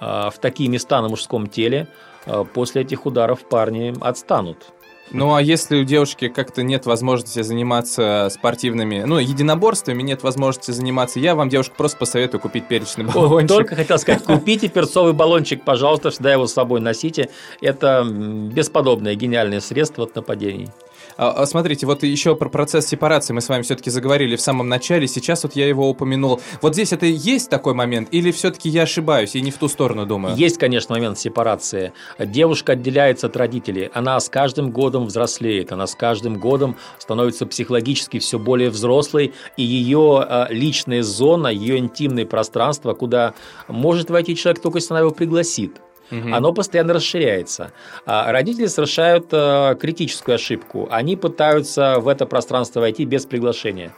в 0.00 0.34
такие 0.40 0.68
места 0.68 1.00
на 1.00 1.08
мужском 1.08 1.46
теле, 1.46 1.88
а, 2.26 2.44
после 2.44 2.82
этих 2.82 3.06
ударов 3.06 3.40
парни 3.48 3.94
отстанут. 4.00 4.72
Ну 5.12 5.34
а 5.34 5.42
если 5.42 5.80
у 5.80 5.84
девушки 5.84 6.28
как-то 6.28 6.62
нет 6.64 6.84
возможности 6.84 7.42
заниматься 7.42 8.28
спортивными, 8.30 9.04
ну, 9.06 9.18
единоборствами, 9.18 10.02
нет 10.02 10.24
возможности 10.24 10.72
заниматься, 10.72 11.20
я 11.20 11.36
вам, 11.36 11.48
девушка, 11.48 11.74
просто 11.76 11.98
посоветую 11.98 12.40
купить 12.40 12.66
перечный 12.66 13.04
баллончик. 13.04 13.48
Только 13.48 13.76
хотел 13.76 13.98
сказать, 13.98 14.24
купите 14.24 14.68
перцовый 14.68 15.12
баллончик, 15.12 15.64
пожалуйста, 15.64 16.10
всегда 16.10 16.32
его 16.32 16.48
с 16.48 16.52
собой 16.52 16.80
носите. 16.80 17.30
Это 17.60 18.04
бесподобное 18.04 19.14
гениальное 19.14 19.60
средство 19.60 20.04
от 20.04 20.16
нападений. 20.16 20.68
А, 21.16 21.30
а, 21.30 21.46
смотрите, 21.46 21.86
вот 21.86 22.02
еще 22.02 22.36
про 22.36 22.48
процесс 22.48 22.86
сепарации 22.86 23.32
мы 23.32 23.40
с 23.40 23.48
вами 23.48 23.62
все-таки 23.62 23.90
заговорили 23.90 24.36
в 24.36 24.40
самом 24.40 24.68
начале, 24.68 25.06
сейчас 25.08 25.44
вот 25.44 25.56
я 25.56 25.66
его 25.66 25.88
упомянул. 25.88 26.40
Вот 26.60 26.74
здесь 26.74 26.92
это 26.92 27.06
есть 27.06 27.48
такой 27.48 27.74
момент, 27.74 28.08
или 28.10 28.30
все-таки 28.30 28.68
я 28.68 28.82
ошибаюсь 28.82 29.34
и 29.34 29.40
не 29.40 29.50
в 29.50 29.56
ту 29.56 29.68
сторону 29.68 30.04
думаю? 30.04 30.36
Есть, 30.36 30.58
конечно, 30.58 30.94
момент 30.94 31.18
сепарации. 31.18 31.92
Девушка 32.18 32.72
отделяется 32.72 33.28
от 33.28 33.36
родителей, 33.36 33.90
она 33.94 34.20
с 34.20 34.28
каждым 34.28 34.70
годом 34.70 35.06
взрослеет, 35.06 35.72
она 35.72 35.86
с 35.86 35.94
каждым 35.94 36.38
годом 36.38 36.76
становится 36.98 37.46
психологически 37.46 38.18
все 38.18 38.38
более 38.38 38.70
взрослой, 38.70 39.32
и 39.56 39.62
ее 39.62 40.20
а, 40.20 40.48
личная 40.50 41.02
зона, 41.02 41.48
ее 41.48 41.78
интимное 41.78 42.26
пространство, 42.26 42.92
куда 42.92 43.34
может 43.68 44.10
войти 44.10 44.36
человек 44.36 44.62
только 44.62 44.78
если 44.78 44.92
она 44.92 45.00
его 45.00 45.10
пригласит 45.10 45.80
угу. 46.10 46.34
оно 46.34 46.52
постоянно 46.52 46.94
расширяется. 46.94 47.72
А 48.04 48.30
родители 48.32 48.66
совершают 48.66 49.28
э, 49.32 49.76
критическую 49.80 50.34
ошибку. 50.34 50.88
Они 50.90 51.16
пытаются 51.16 52.00
в 52.00 52.08
это 52.08 52.26
пространство 52.26 52.80
войти 52.80 53.04
без 53.04 53.26
приглашения. 53.26 53.92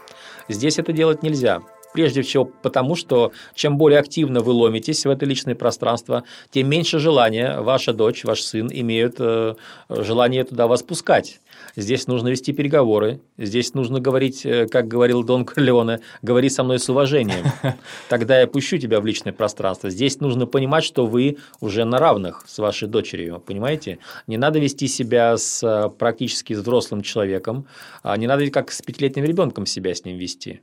Здесь 0.48 0.78
это 0.78 0.92
делать 0.92 1.22
нельзя. 1.22 1.62
Прежде 1.94 2.22
всего 2.22 2.44
потому, 2.44 2.94
что 2.96 3.32
чем 3.54 3.78
более 3.78 4.00
активно 4.00 4.40
вы 4.40 4.52
ломитесь 4.52 5.06
в 5.06 5.10
это 5.10 5.24
личное 5.24 5.54
пространство, 5.54 6.24
тем 6.50 6.68
меньше 6.68 6.98
желания 6.98 7.60
ваша 7.60 7.92
дочь, 7.92 8.24
ваш 8.24 8.42
сын 8.42 8.68
имеют 8.70 9.16
э, 9.18 9.54
желание 9.88 10.44
туда 10.44 10.66
вас 10.66 10.82
пускать. 10.82 11.40
Здесь 11.76 12.06
нужно 12.06 12.28
вести 12.28 12.52
переговоры, 12.52 13.20
здесь 13.36 13.74
нужно 13.74 14.00
говорить, 14.00 14.44
э, 14.44 14.66
как 14.66 14.86
говорил 14.88 15.22
Дон 15.22 15.44
Корлеоне, 15.44 16.00
говори 16.22 16.50
со 16.50 16.62
мной 16.62 16.78
с 16.78 16.88
уважением. 16.88 17.46
Тогда 18.08 18.40
я 18.40 18.46
пущу 18.46 18.78
тебя 18.78 19.00
в 19.00 19.06
личное 19.06 19.32
пространство. 19.32 19.90
Здесь 19.90 20.20
нужно 20.20 20.46
понимать, 20.46 20.84
что 20.84 21.06
вы 21.06 21.38
уже 21.60 21.84
на 21.84 21.98
равных 21.98 22.44
с 22.46 22.58
вашей 22.58 22.88
дочерью, 22.88 23.42
понимаете? 23.44 23.98
Не 24.26 24.36
надо 24.36 24.58
вести 24.58 24.88
себя 24.88 25.36
с 25.36 25.62
э, 25.62 25.88
практически 25.90 26.52
взрослым 26.52 27.02
человеком, 27.02 27.66
а 28.02 28.16
не 28.16 28.26
надо 28.26 28.50
как 28.50 28.70
с 28.72 28.82
пятилетним 28.82 29.24
ребенком 29.24 29.66
себя 29.66 29.94
с 29.94 30.04
ним 30.04 30.16
вести. 30.16 30.60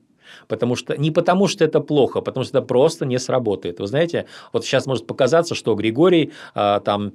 Потому 0.47 0.75
что, 0.75 0.95
не 0.97 1.11
потому 1.11 1.47
что 1.47 1.63
это 1.63 1.79
плохо, 1.79 2.19
а 2.19 2.21
потому 2.21 2.43
что 2.43 2.57
это 2.57 2.67
просто 2.67 3.05
не 3.05 3.19
сработает. 3.19 3.79
Вы 3.79 3.87
знаете, 3.87 4.25
вот 4.53 4.65
сейчас 4.65 4.85
может 4.85 5.07
показаться, 5.07 5.55
что 5.55 5.75
Григорий 5.75 6.31
а, 6.53 6.79
там 6.79 7.13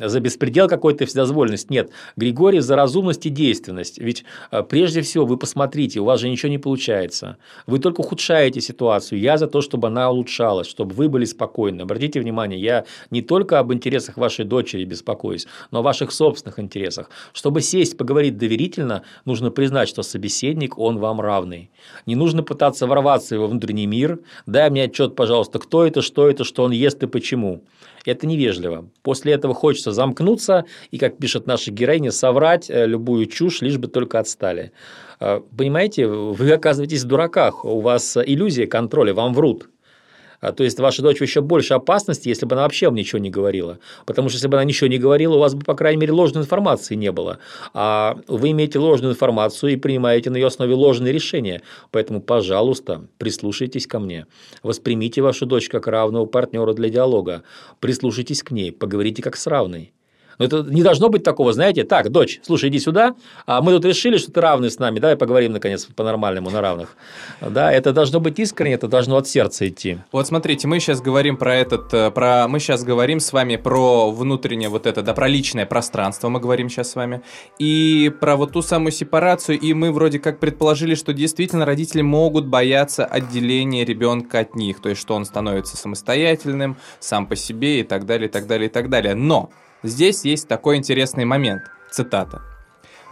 за 0.00 0.20
беспредел 0.20 0.68
какой-то 0.68 1.06
вседозволенность. 1.06 1.70
Нет, 1.70 1.90
Григорий 2.16 2.60
за 2.60 2.76
разумность 2.76 3.26
и 3.26 3.30
действенность. 3.30 3.98
Ведь 3.98 4.24
а, 4.50 4.62
прежде 4.62 5.02
всего 5.02 5.26
вы 5.26 5.36
посмотрите, 5.36 6.00
у 6.00 6.04
вас 6.04 6.20
же 6.20 6.28
ничего 6.28 6.50
не 6.50 6.58
получается. 6.58 7.36
Вы 7.66 7.78
только 7.78 8.00
ухудшаете 8.00 8.60
ситуацию. 8.60 9.20
Я 9.20 9.38
за 9.38 9.46
то, 9.46 9.60
чтобы 9.60 9.88
она 9.88 10.10
улучшалась, 10.10 10.66
чтобы 10.66 10.94
вы 10.94 11.08
были 11.08 11.24
спокойны. 11.24 11.82
Обратите 11.82 12.20
внимание, 12.20 12.60
я 12.60 12.84
не 13.10 13.22
только 13.22 13.58
об 13.58 13.72
интересах 13.72 14.16
вашей 14.16 14.44
дочери 14.44 14.84
беспокоюсь, 14.84 15.46
но 15.70 15.80
о 15.80 15.82
ваших 15.82 16.12
собственных 16.12 16.58
интересах. 16.58 17.10
Чтобы 17.32 17.60
сесть, 17.60 17.96
поговорить 17.96 18.36
доверительно, 18.38 19.02
нужно 19.24 19.50
признать, 19.50 19.88
что 19.88 20.02
собеседник, 20.02 20.78
он 20.78 20.98
вам 20.98 21.20
равный. 21.20 21.70
Не 22.06 22.16
нужно 22.16 22.39
нужно 22.40 22.42
пытаться 22.42 22.86
ворваться 22.86 23.34
в 23.34 23.38
его 23.38 23.46
внутренний 23.46 23.86
мир. 23.86 24.18
Дай 24.46 24.70
мне 24.70 24.84
отчет, 24.84 25.14
пожалуйста, 25.14 25.58
кто 25.58 25.86
это, 25.86 26.02
что 26.02 26.28
это, 26.28 26.44
что 26.44 26.64
он 26.64 26.72
ест 26.72 27.02
и 27.02 27.06
почему. 27.06 27.60
Это 28.06 28.26
невежливо. 28.26 28.88
После 29.02 29.32
этого 29.32 29.54
хочется 29.54 29.92
замкнуться 29.92 30.64
и, 30.92 30.98
как 30.98 31.18
пишет 31.18 31.46
наша 31.46 31.70
героиня, 31.70 32.10
соврать 32.10 32.70
э, 32.70 32.86
любую 32.86 33.26
чушь, 33.26 33.62
лишь 33.62 33.76
бы 33.76 33.88
только 33.88 34.18
отстали. 34.18 34.72
Э, 35.20 35.40
понимаете, 35.56 36.06
вы 36.06 36.52
оказываетесь 36.52 37.04
в 37.04 37.08
дураках, 37.08 37.64
у 37.64 37.80
вас 37.80 38.16
иллюзия 38.16 38.66
контроля, 38.66 39.12
вам 39.12 39.34
врут. 39.34 39.68
А, 40.40 40.52
то 40.52 40.64
есть 40.64 40.78
ваша 40.78 41.02
дочь 41.02 41.20
еще 41.20 41.40
больше 41.40 41.74
опасности, 41.74 42.28
если 42.28 42.46
бы 42.46 42.54
она 42.54 42.62
вообще 42.62 42.86
вам 42.86 42.94
ничего 42.94 43.18
не 43.18 43.30
говорила. 43.30 43.78
Потому 44.06 44.28
что 44.28 44.36
если 44.36 44.48
бы 44.48 44.56
она 44.56 44.64
ничего 44.64 44.88
не 44.88 44.98
говорила, 44.98 45.36
у 45.36 45.38
вас 45.38 45.54
бы, 45.54 45.64
по 45.64 45.74
крайней 45.74 46.00
мере, 46.00 46.12
ложной 46.12 46.42
информации 46.42 46.94
не 46.94 47.12
было. 47.12 47.38
А 47.74 48.18
вы 48.26 48.50
имеете 48.50 48.78
ложную 48.78 49.12
информацию 49.12 49.72
и 49.72 49.76
принимаете 49.76 50.30
на 50.30 50.36
ее 50.36 50.46
основе 50.46 50.74
ложные 50.74 51.12
решения. 51.12 51.62
Поэтому, 51.90 52.20
пожалуйста, 52.20 53.06
прислушайтесь 53.18 53.86
ко 53.86 53.98
мне. 53.98 54.26
Воспримите 54.62 55.22
вашу 55.22 55.46
дочь 55.46 55.68
как 55.68 55.86
равного 55.86 56.26
партнера 56.26 56.72
для 56.72 56.88
диалога. 56.88 57.42
Прислушайтесь 57.80 58.42
к 58.42 58.50
ней, 58.50 58.72
поговорите 58.72 59.22
как 59.22 59.36
с 59.36 59.46
равной. 59.46 59.92
Но 60.40 60.46
это 60.46 60.62
не 60.62 60.82
должно 60.82 61.10
быть 61.10 61.22
такого, 61.22 61.52
знаете, 61.52 61.84
так, 61.84 62.08
дочь, 62.08 62.40
слушай, 62.42 62.70
иди 62.70 62.78
сюда, 62.78 63.14
а 63.44 63.60
мы 63.60 63.72
тут 63.72 63.84
решили, 63.84 64.16
что 64.16 64.32
ты 64.32 64.40
равный 64.40 64.70
с 64.70 64.78
нами, 64.78 64.98
давай 64.98 65.14
поговорим, 65.14 65.52
наконец, 65.52 65.84
по-нормальному, 65.84 66.48
на 66.48 66.62
равных. 66.62 66.96
Да, 67.42 67.70
это 67.70 67.92
должно 67.92 68.20
быть 68.20 68.38
искренне, 68.38 68.76
это 68.76 68.88
должно 68.88 69.18
от 69.18 69.28
сердца 69.28 69.68
идти. 69.68 69.98
Вот 70.12 70.26
смотрите, 70.26 70.66
мы 70.66 70.80
сейчас 70.80 71.02
говорим 71.02 71.36
про 71.36 71.54
этот, 71.56 71.92
э, 71.92 72.10
про, 72.10 72.48
мы 72.48 72.58
сейчас 72.58 72.84
говорим 72.84 73.20
с 73.20 73.34
вами 73.34 73.56
про 73.56 74.10
внутреннее 74.10 74.70
вот 74.70 74.86
это, 74.86 75.02
да, 75.02 75.12
про 75.12 75.28
личное 75.28 75.66
пространство 75.66 76.30
мы 76.30 76.40
говорим 76.40 76.70
сейчас 76.70 76.92
с 76.92 76.94
вами, 76.94 77.20
и 77.58 78.10
про 78.18 78.36
вот 78.36 78.52
ту 78.52 78.62
самую 78.62 78.92
сепарацию, 78.92 79.60
и 79.60 79.74
мы 79.74 79.92
вроде 79.92 80.20
как 80.20 80.40
предположили, 80.40 80.94
что 80.94 81.12
действительно 81.12 81.66
родители 81.66 82.00
могут 82.00 82.46
бояться 82.46 83.04
отделения 83.04 83.84
ребенка 83.84 84.38
от 84.38 84.54
них, 84.54 84.80
то 84.80 84.88
есть 84.88 85.02
что 85.02 85.14
он 85.16 85.26
становится 85.26 85.76
самостоятельным, 85.76 86.78
сам 86.98 87.26
по 87.26 87.36
себе 87.36 87.80
и 87.80 87.82
так 87.82 88.06
далее, 88.06 88.30
и 88.30 88.32
так 88.32 88.46
далее, 88.46 88.70
и 88.70 88.72
так 88.72 88.88
далее. 88.88 89.14
Но 89.14 89.50
Здесь 89.82 90.26
есть 90.26 90.46
такой 90.46 90.76
интересный 90.76 91.24
момент. 91.24 91.62
Цитата. 91.90 92.42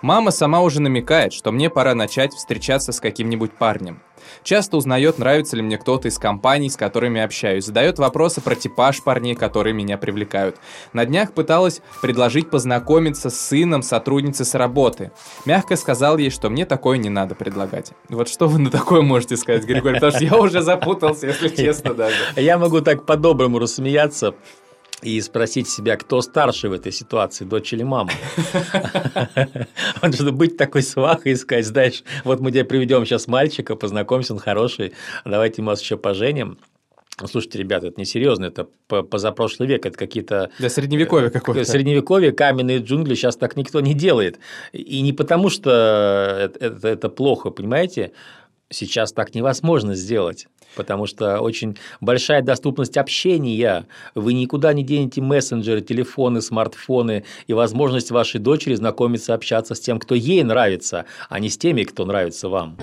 Мама 0.03 0.31
сама 0.31 0.61
уже 0.61 0.81
намекает, 0.81 1.33
что 1.33 1.51
мне 1.51 1.71
пора 1.71 1.95
начать 1.95 2.33
встречаться 2.33 2.93
с 2.93 3.01
каким-нибудь 3.01 3.53
парнем. 3.53 4.01
Часто 4.45 4.77
узнает, 4.77 5.19
нравится 5.19 5.57
ли 5.57 5.63
мне 5.63 5.79
кто-то 5.79 6.09
из 6.09 6.19
компаний, 6.19 6.69
с 6.69 6.77
которыми 6.77 7.21
общаюсь. 7.21 7.65
Задает 7.65 7.99
вопросы 7.99 8.41
про 8.41 8.55
типаж 8.55 9.03
парней, 9.03 9.35
которые 9.35 9.73
меня 9.73 9.97
привлекают. 9.97 10.57
На 10.93 11.05
днях 11.05 11.33
пыталась 11.33 11.81
предложить 12.03 12.51
познакомиться 12.51 13.31
с 13.31 13.41
сыном 13.41 13.83
сотрудницы 13.83 14.45
с 14.45 14.55
работы. 14.55 15.11
Мягко 15.47 15.75
сказал 15.75 16.19
ей, 16.19 16.31
что 16.31 16.51
мне 16.51 16.67
такое 16.67 16.99
не 16.99 17.09
надо 17.09 17.35
предлагать. 17.35 17.93
Вот 18.09 18.29
что 18.29 18.47
вы 18.47 18.59
на 18.59 18.71
такое 18.71 19.01
можете 19.01 19.37
сказать, 19.37 19.65
Григорий? 19.65 19.95
Потому 19.95 20.13
что 20.13 20.25
я 20.25 20.37
уже 20.37 20.61
запутался, 20.61 21.29
если 21.29 21.49
честно 21.49 21.95
даже. 21.95 22.17
Я 22.37 22.59
могу 22.59 22.83
так 22.83 23.07
по-доброму 23.07 23.59
рассмеяться, 23.59 24.35
и 25.03 25.21
спросить 25.21 25.69
себя, 25.69 25.97
кто 25.97 26.21
старше 26.21 26.69
в 26.69 26.73
этой 26.73 26.93
ситуации, 26.93 27.45
дочь 27.45 27.73
или 27.73 27.83
мама. 27.83 28.11
Он 30.03 30.13
что 30.13 30.33
быть 30.33 30.57
такой 30.57 30.83
свахой 30.83 31.33
и 31.33 31.37
сказать, 31.37 31.67
знаешь, 31.67 32.03
вот 32.25 32.41
мы 32.41 32.51
тебе 32.51 32.65
приведем 32.65 33.05
сейчас 33.07 33.29
мальчика, 33.29 33.77
познакомься, 33.77 34.35
он 34.35 34.41
хороший, 34.41 34.93
давайте 35.25 35.63
мы 35.63 35.69
вас 35.69 35.81
еще 35.81 35.97
поженим. 35.97 36.59
Слушайте, 37.27 37.59
ребята, 37.59 37.89
это 37.89 38.01
несерьезно, 38.01 38.45
это 38.45 38.69
позапрошлый 38.87 39.69
век, 39.69 39.87
это 39.87 39.99
какие-то... 39.99 40.51
Да, 40.61 40.69
средневековье 40.69 41.31
какое-то. 41.31 41.65
Средневековье, 41.65 42.31
каменные 42.31 42.79
джунгли, 42.79 43.15
сейчас 43.15 43.37
так 43.37 43.57
никто 43.57 43.81
не 43.81 43.93
делает. 43.93 44.39
И 44.73 45.01
не 45.01 45.13
потому, 45.13 45.51
что 45.51 45.71
это, 45.71 46.65
это, 46.65 46.89
это 46.89 47.09
плохо, 47.09 47.51
понимаете, 47.51 48.13
сейчас 48.71 49.13
так 49.13 49.35
невозможно 49.35 49.95
сделать 49.95 50.47
потому 50.75 51.07
что 51.07 51.41
очень 51.41 51.77
большая 52.01 52.43
доступность 52.43 52.97
общения. 52.97 53.87
Вы 54.15 54.35
никуда 54.35 54.73
не 54.73 54.83
денете 54.83 55.21
мессенджеры, 55.21 55.81
телефоны, 55.81 56.41
смартфоны 56.41 57.25
и 57.47 57.53
возможность 57.53 58.11
вашей 58.11 58.41
дочери 58.41 58.75
знакомиться, 58.75 59.35
общаться 59.35 59.75
с 59.75 59.81
тем, 59.81 59.99
кто 59.99 60.15
ей 60.15 60.43
нравится, 60.43 61.05
а 61.29 61.41
не 61.41 61.49
с 61.49 61.59
теми, 61.59 61.83
кто 61.83 62.05
нравится 62.05 62.49
вам. 62.49 62.77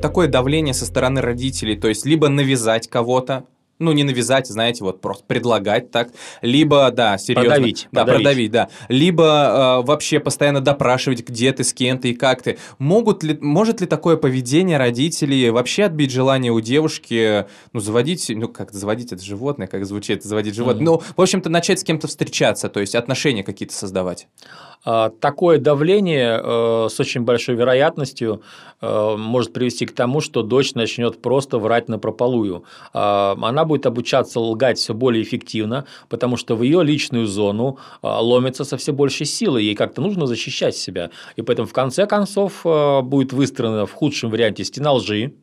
такое 0.00 0.28
давление 0.28 0.74
со 0.74 0.86
стороны 0.86 1.20
родителей, 1.20 1.76
то 1.76 1.88
есть 1.88 2.06
либо 2.06 2.28
навязать 2.28 2.88
кого-то, 2.88 3.44
ну, 3.80 3.92
не 3.92 4.04
навязать, 4.04 4.46
знаете, 4.46 4.84
вот 4.84 5.00
просто 5.00 5.24
предлагать 5.26 5.90
так, 5.90 6.10
либо, 6.42 6.90
да, 6.90 7.18
серьезно. 7.18 7.50
Продавить. 7.50 7.88
Да, 7.90 8.04
продавить, 8.04 8.24
продавить 8.24 8.50
да. 8.52 8.68
Либо 8.88 9.80
э, 9.82 9.86
вообще 9.86 10.20
постоянно 10.20 10.60
допрашивать, 10.60 11.26
где 11.26 11.52
ты, 11.52 11.64
с 11.64 11.72
кем 11.72 11.98
ты 11.98 12.10
и 12.10 12.14
как 12.14 12.42
ты. 12.42 12.58
Могут 12.78 13.22
ли, 13.22 13.36
может 13.40 13.80
ли 13.80 13.86
такое 13.86 14.16
поведение 14.16 14.76
родителей 14.76 15.50
вообще 15.50 15.84
отбить 15.84 16.12
желание 16.12 16.52
у 16.52 16.60
девушки, 16.60 17.46
ну, 17.72 17.80
заводить, 17.80 18.30
ну, 18.34 18.48
как 18.48 18.72
заводить 18.72 19.12
это 19.12 19.24
животное, 19.24 19.66
как 19.66 19.84
звучит, 19.86 20.22
заводить 20.22 20.54
животное, 20.54 20.82
mm-hmm. 20.82 21.02
ну, 21.02 21.02
в 21.16 21.20
общем-то, 21.20 21.48
начать 21.48 21.80
с 21.80 21.84
кем-то 21.84 22.06
встречаться, 22.06 22.68
то 22.68 22.80
есть 22.80 22.94
отношения 22.94 23.42
какие-то 23.42 23.74
создавать? 23.74 24.28
А, 24.82 25.10
такое 25.10 25.58
давление 25.58 26.40
э, 26.42 26.88
с 26.90 26.98
очень 26.98 27.22
большой 27.22 27.54
вероятностью 27.54 28.42
э, 28.80 29.16
может 29.16 29.52
привести 29.52 29.84
к 29.84 29.94
тому, 29.94 30.20
что 30.20 30.42
дочь 30.42 30.74
начнет 30.74 31.20
просто 31.20 31.58
врать 31.58 31.88
на 31.88 31.98
прополую. 31.98 32.64
А, 32.94 33.36
она 33.42 33.64
будет 33.70 33.86
обучаться 33.86 34.40
лгать 34.40 34.78
все 34.78 34.94
более 34.94 35.22
эффективно, 35.22 35.84
потому 36.08 36.36
что 36.36 36.56
в 36.56 36.62
ее 36.62 36.82
личную 36.82 37.26
зону 37.26 37.78
а, 38.02 38.20
ломится 38.20 38.64
со 38.64 38.76
все 38.76 38.92
большей 38.92 39.26
силой, 39.26 39.64
ей 39.64 39.76
как-то 39.76 40.02
нужно 40.02 40.26
защищать 40.26 40.76
себя. 40.76 41.10
И 41.36 41.42
поэтому 41.42 41.68
в 41.68 41.72
конце 41.72 42.06
концов 42.06 42.62
э, 42.64 43.02
будет 43.02 43.32
выстроена 43.32 43.86
в 43.86 43.92
худшем 43.92 44.30
варианте 44.30 44.64
стена 44.64 44.92
лжи, 44.92 45.34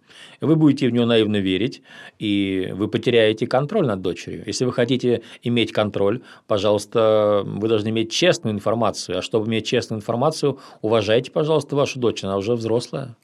вы 0.41 0.55
будете 0.57 0.89
в 0.89 0.91
нее 0.91 1.05
наивно 1.05 1.37
верить, 1.37 1.81
и 2.19 2.73
вы 2.73 2.89
потеряете 2.89 3.47
контроль 3.47 3.87
над 3.87 4.01
дочерью. 4.01 4.43
Если 4.45 4.65
вы 4.65 4.73
хотите 4.73 5.21
иметь 5.43 5.71
контроль, 5.71 6.21
пожалуйста, 6.47 7.43
вы 7.45 7.67
должны 7.69 7.89
иметь 7.89 8.11
честную 8.11 8.53
информацию. 8.53 9.19
А 9.19 9.21
чтобы 9.21 9.47
иметь 9.47 9.65
честную 9.65 9.99
информацию, 9.99 10.59
уважайте, 10.81 11.31
пожалуйста, 11.31 11.75
вашу 11.77 11.99
дочь, 11.99 12.25
она 12.25 12.35
уже 12.35 12.55
взрослая. 12.55 13.15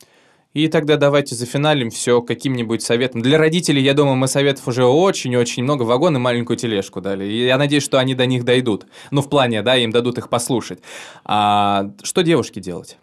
И 0.53 0.67
тогда 0.67 0.97
давайте 0.97 1.33
зафиналим 1.35 1.89
все 1.89 2.21
каким-нибудь 2.21 2.83
советом. 2.83 3.21
Для 3.21 3.37
родителей, 3.37 3.81
я 3.81 3.93
думаю, 3.93 4.15
мы 4.15 4.27
советов 4.27 4.67
уже 4.67 4.85
очень-очень 4.85 5.63
много. 5.63 5.83
Вагон 5.83 6.15
и 6.15 6.19
маленькую 6.19 6.57
тележку 6.57 7.01
дали. 7.01 7.25
И 7.25 7.45
я 7.45 7.57
надеюсь, 7.57 7.83
что 7.83 7.97
они 7.97 8.13
до 8.13 8.25
них 8.27 8.45
дойдут. 8.45 8.85
Ну, 9.09 9.21
в 9.21 9.29
плане, 9.29 9.63
да, 9.63 9.75
им 9.75 9.91
дадут 9.91 10.19
их 10.19 10.29
послушать. 10.29 10.79
А 11.25 11.91
что 12.03 12.21
девушке 12.21 12.61
делать? 12.61 12.97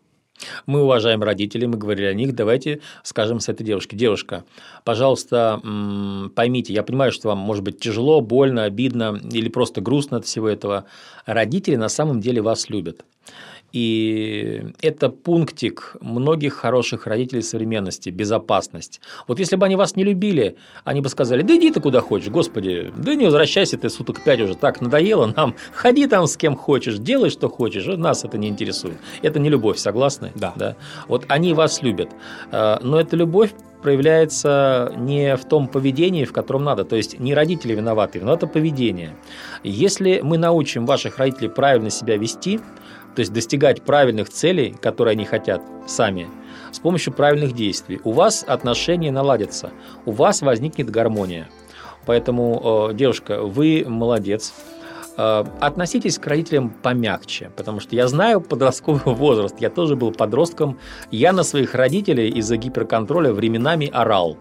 Мы 0.66 0.82
уважаем 0.82 1.22
родителей, 1.22 1.66
мы 1.66 1.76
говорили 1.76 2.06
о 2.06 2.14
них, 2.14 2.34
давайте 2.34 2.80
скажем 3.02 3.40
с 3.40 3.48
этой 3.48 3.64
девушки. 3.64 3.94
Девушка, 3.94 4.44
пожалуйста, 4.84 5.60
поймите, 6.34 6.72
я 6.72 6.82
понимаю, 6.82 7.12
что 7.12 7.28
вам 7.28 7.38
может 7.38 7.62
быть 7.62 7.78
тяжело, 7.80 8.20
больно, 8.20 8.64
обидно 8.64 9.20
или 9.32 9.48
просто 9.48 9.80
грустно 9.80 10.18
от 10.18 10.24
всего 10.24 10.48
этого. 10.48 10.86
Родители 11.26 11.76
на 11.76 11.88
самом 11.88 12.20
деле 12.20 12.40
вас 12.40 12.70
любят. 12.70 13.04
И 13.72 14.64
это 14.82 15.10
пунктик 15.10 15.96
многих 16.00 16.54
хороших 16.54 17.06
родителей 17.06 17.42
современности– 17.42 18.10
безопасность. 18.10 19.00
Вот 19.28 19.38
если 19.38 19.56
бы 19.56 19.66
они 19.66 19.76
вас 19.76 19.96
не 19.96 20.04
любили, 20.04 20.56
они 20.84 21.00
бы 21.00 21.08
сказали, 21.08 21.42
да 21.42 21.56
иди 21.56 21.70
ты 21.70 21.80
куда 21.80 22.00
хочешь, 22.00 22.30
господи, 22.30 22.92
да 22.96 23.14
не 23.14 23.26
возвращайся 23.26 23.78
ты 23.78 23.88
суток 23.88 24.24
пять 24.24 24.40
уже, 24.40 24.56
так 24.56 24.80
надоело 24.80 25.32
нам, 25.36 25.54
ходи 25.72 26.06
там 26.06 26.26
с 26.26 26.36
кем 26.36 26.56
хочешь, 26.56 26.98
делай 26.98 27.30
что 27.30 27.48
хочешь, 27.48 27.86
нас 27.86 28.24
это 28.24 28.38
не 28.38 28.48
интересует. 28.48 28.96
Это 29.22 29.38
не 29.38 29.48
любовь, 29.48 29.78
согласны? 29.78 30.32
Да. 30.34 30.52
да? 30.56 30.76
Вот 31.06 31.26
они 31.28 31.54
вас 31.54 31.82
любят, 31.82 32.10
а, 32.50 32.80
но 32.82 33.00
эта 33.00 33.16
любовь 33.16 33.52
проявляется 33.82 34.92
не 34.98 35.36
в 35.36 35.44
том 35.46 35.66
поведении, 35.66 36.24
в 36.24 36.32
котором 36.32 36.64
надо. 36.64 36.84
То 36.84 36.96
есть 36.96 37.18
не 37.18 37.34
родители 37.34 37.74
виноваты, 37.74 38.20
но 38.20 38.34
это 38.34 38.46
поведение. 38.46 39.16
Если 39.62 40.20
мы 40.22 40.38
научим 40.38 40.86
ваших 40.86 41.18
родителей 41.18 41.48
правильно 41.48 41.88
себя 41.88 42.16
вести, 42.16 42.60
то 43.14 43.20
есть 43.20 43.32
достигать 43.32 43.82
правильных 43.82 44.28
целей, 44.28 44.74
которые 44.80 45.12
они 45.12 45.24
хотят 45.24 45.62
сами, 45.86 46.28
с 46.72 46.78
помощью 46.78 47.12
правильных 47.12 47.52
действий. 47.52 48.00
У 48.04 48.12
вас 48.12 48.44
отношения 48.46 49.10
наладятся, 49.10 49.70
у 50.06 50.12
вас 50.12 50.42
возникнет 50.42 50.90
гармония. 50.90 51.48
Поэтому, 52.06 52.88
э, 52.90 52.94
девушка, 52.94 53.42
вы 53.42 53.84
молодец. 53.86 54.52
Э, 55.16 55.44
относитесь 55.60 56.18
к 56.18 56.26
родителям 56.26 56.70
помягче, 56.70 57.50
потому 57.56 57.80
что 57.80 57.94
я 57.94 58.08
знаю 58.08 58.40
подростковый 58.40 59.02
возраст, 59.14 59.56
я 59.60 59.70
тоже 59.70 59.96
был 59.96 60.12
подростком, 60.12 60.78
я 61.10 61.32
на 61.32 61.42
своих 61.42 61.74
родителей 61.74 62.30
из-за 62.30 62.56
гиперконтроля 62.56 63.32
временами 63.32 63.90
орал. 63.92 64.38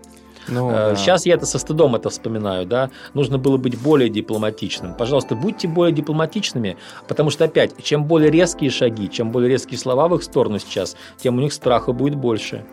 Ну, 0.51 0.69
э, 0.71 0.73
да. 0.73 0.95
Сейчас 0.95 1.25
я 1.25 1.35
это 1.35 1.45
со 1.45 1.59
стыдом 1.59 1.95
это 1.95 2.09
вспоминаю, 2.09 2.65
да. 2.65 2.89
Нужно 3.13 3.37
было 3.37 3.57
быть 3.57 3.79
более 3.79 4.09
дипломатичным. 4.09 4.93
Пожалуйста, 4.93 5.35
будьте 5.35 5.67
более 5.67 5.93
дипломатичными, 5.93 6.77
потому 7.07 7.29
что 7.29 7.45
опять, 7.45 7.71
чем 7.83 8.05
более 8.05 8.31
резкие 8.31 8.69
шаги, 8.69 9.09
чем 9.09 9.31
более 9.31 9.49
резкие 9.49 9.77
слова 9.77 10.07
в 10.07 10.15
их 10.15 10.23
сторону 10.23 10.59
сейчас, 10.59 10.95
тем 11.17 11.37
у 11.37 11.41
них 11.41 11.53
страха 11.53 11.91
будет 11.91 12.15
больше. 12.15 12.65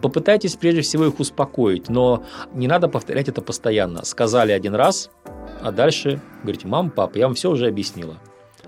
Попытайтесь 0.00 0.56
прежде 0.56 0.80
всего 0.80 1.06
их 1.06 1.20
успокоить, 1.20 1.88
но 1.88 2.24
не 2.54 2.66
надо 2.66 2.88
повторять 2.88 3.28
это 3.28 3.42
постоянно. 3.42 4.04
Сказали 4.04 4.52
один 4.52 4.74
раз, 4.74 5.10
а 5.62 5.72
дальше 5.72 6.20
говорите, 6.42 6.66
мама, 6.66 6.90
папа, 6.90 7.18
я 7.18 7.26
вам 7.26 7.34
все 7.34 7.50
уже 7.50 7.66
объяснила. 7.66 8.16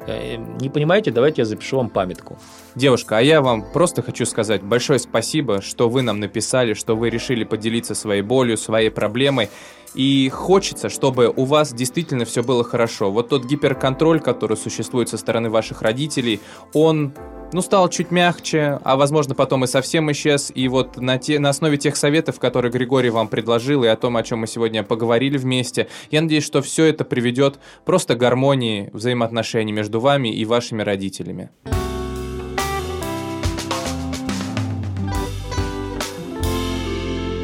Э, 0.07 0.37
не 0.37 0.69
понимаете, 0.69 1.11
давайте 1.11 1.43
я 1.43 1.47
запишу 1.47 1.77
вам 1.77 1.91
памятку. 1.91 2.39
Девушка, 2.75 3.19
а 3.19 3.21
я 3.21 3.41
вам 3.41 3.63
просто 3.73 4.03
хочу 4.03 4.25
сказать 4.27 4.63
большое 4.63 4.99
спасибо, 4.99 5.61
что 5.61 5.89
вы 5.89 6.03
нам 6.03 6.21
написали, 6.21 6.75
что 6.75 6.97
вы 6.97 7.11
решили 7.11 7.45
поделиться 7.45 7.95
своей 7.95 8.23
болью, 8.23 8.57
своей 8.57 8.91
проблемой. 8.91 9.49
И 9.94 10.29
хочется, 10.29 10.88
чтобы 10.88 11.33
у 11.35 11.44
вас 11.44 11.72
действительно 11.72 12.24
все 12.24 12.42
было 12.42 12.64
хорошо. 12.64 13.11
Вот 13.11 13.29
тот 13.29 13.44
гиперконтроль, 13.44 14.20
который 14.20 14.57
существует 14.57 15.09
со 15.09 15.16
стороны 15.16 15.50
ваших 15.50 15.83
родителей, 15.83 16.40
он 16.72 17.12
ну, 17.53 17.62
стал 17.62 17.88
чуть 17.88 18.11
мягче, 18.11 18.79
а 18.85 18.96
возможно 18.96 19.35
потом 19.35 19.64
и 19.64 19.66
совсем 19.66 20.11
исчез. 20.12 20.53
И 20.55 20.68
вот 20.68 20.98
на, 20.98 21.18
те, 21.18 21.38
на 21.38 21.48
основе 21.48 21.76
тех 21.76 21.96
советов, 21.96 22.38
которые 22.38 22.70
Григорий 22.70 23.11
вам 23.11 23.29
предложил, 23.29 23.85
и 23.85 23.88
о 23.88 23.96
том, 23.96 24.16
о 24.16 24.22
чем 24.22 24.40
мы 24.40 24.46
сегодня 24.46 24.83
поговорили 24.83 25.37
вместе, 25.37 25.88
я 26.11 26.20
надеюсь, 26.20 26.44
что 26.44 26.62
все 26.62 26.85
это 26.85 27.05
приведет 27.05 27.59
просто 27.85 28.14
к 28.14 28.18
гармонии 28.18 28.90
взаимоотношений 28.92 29.72
между 29.72 30.00
вами 30.00 30.29
и 30.29 30.44
вашими 30.44 30.83
родителями. 30.83 31.50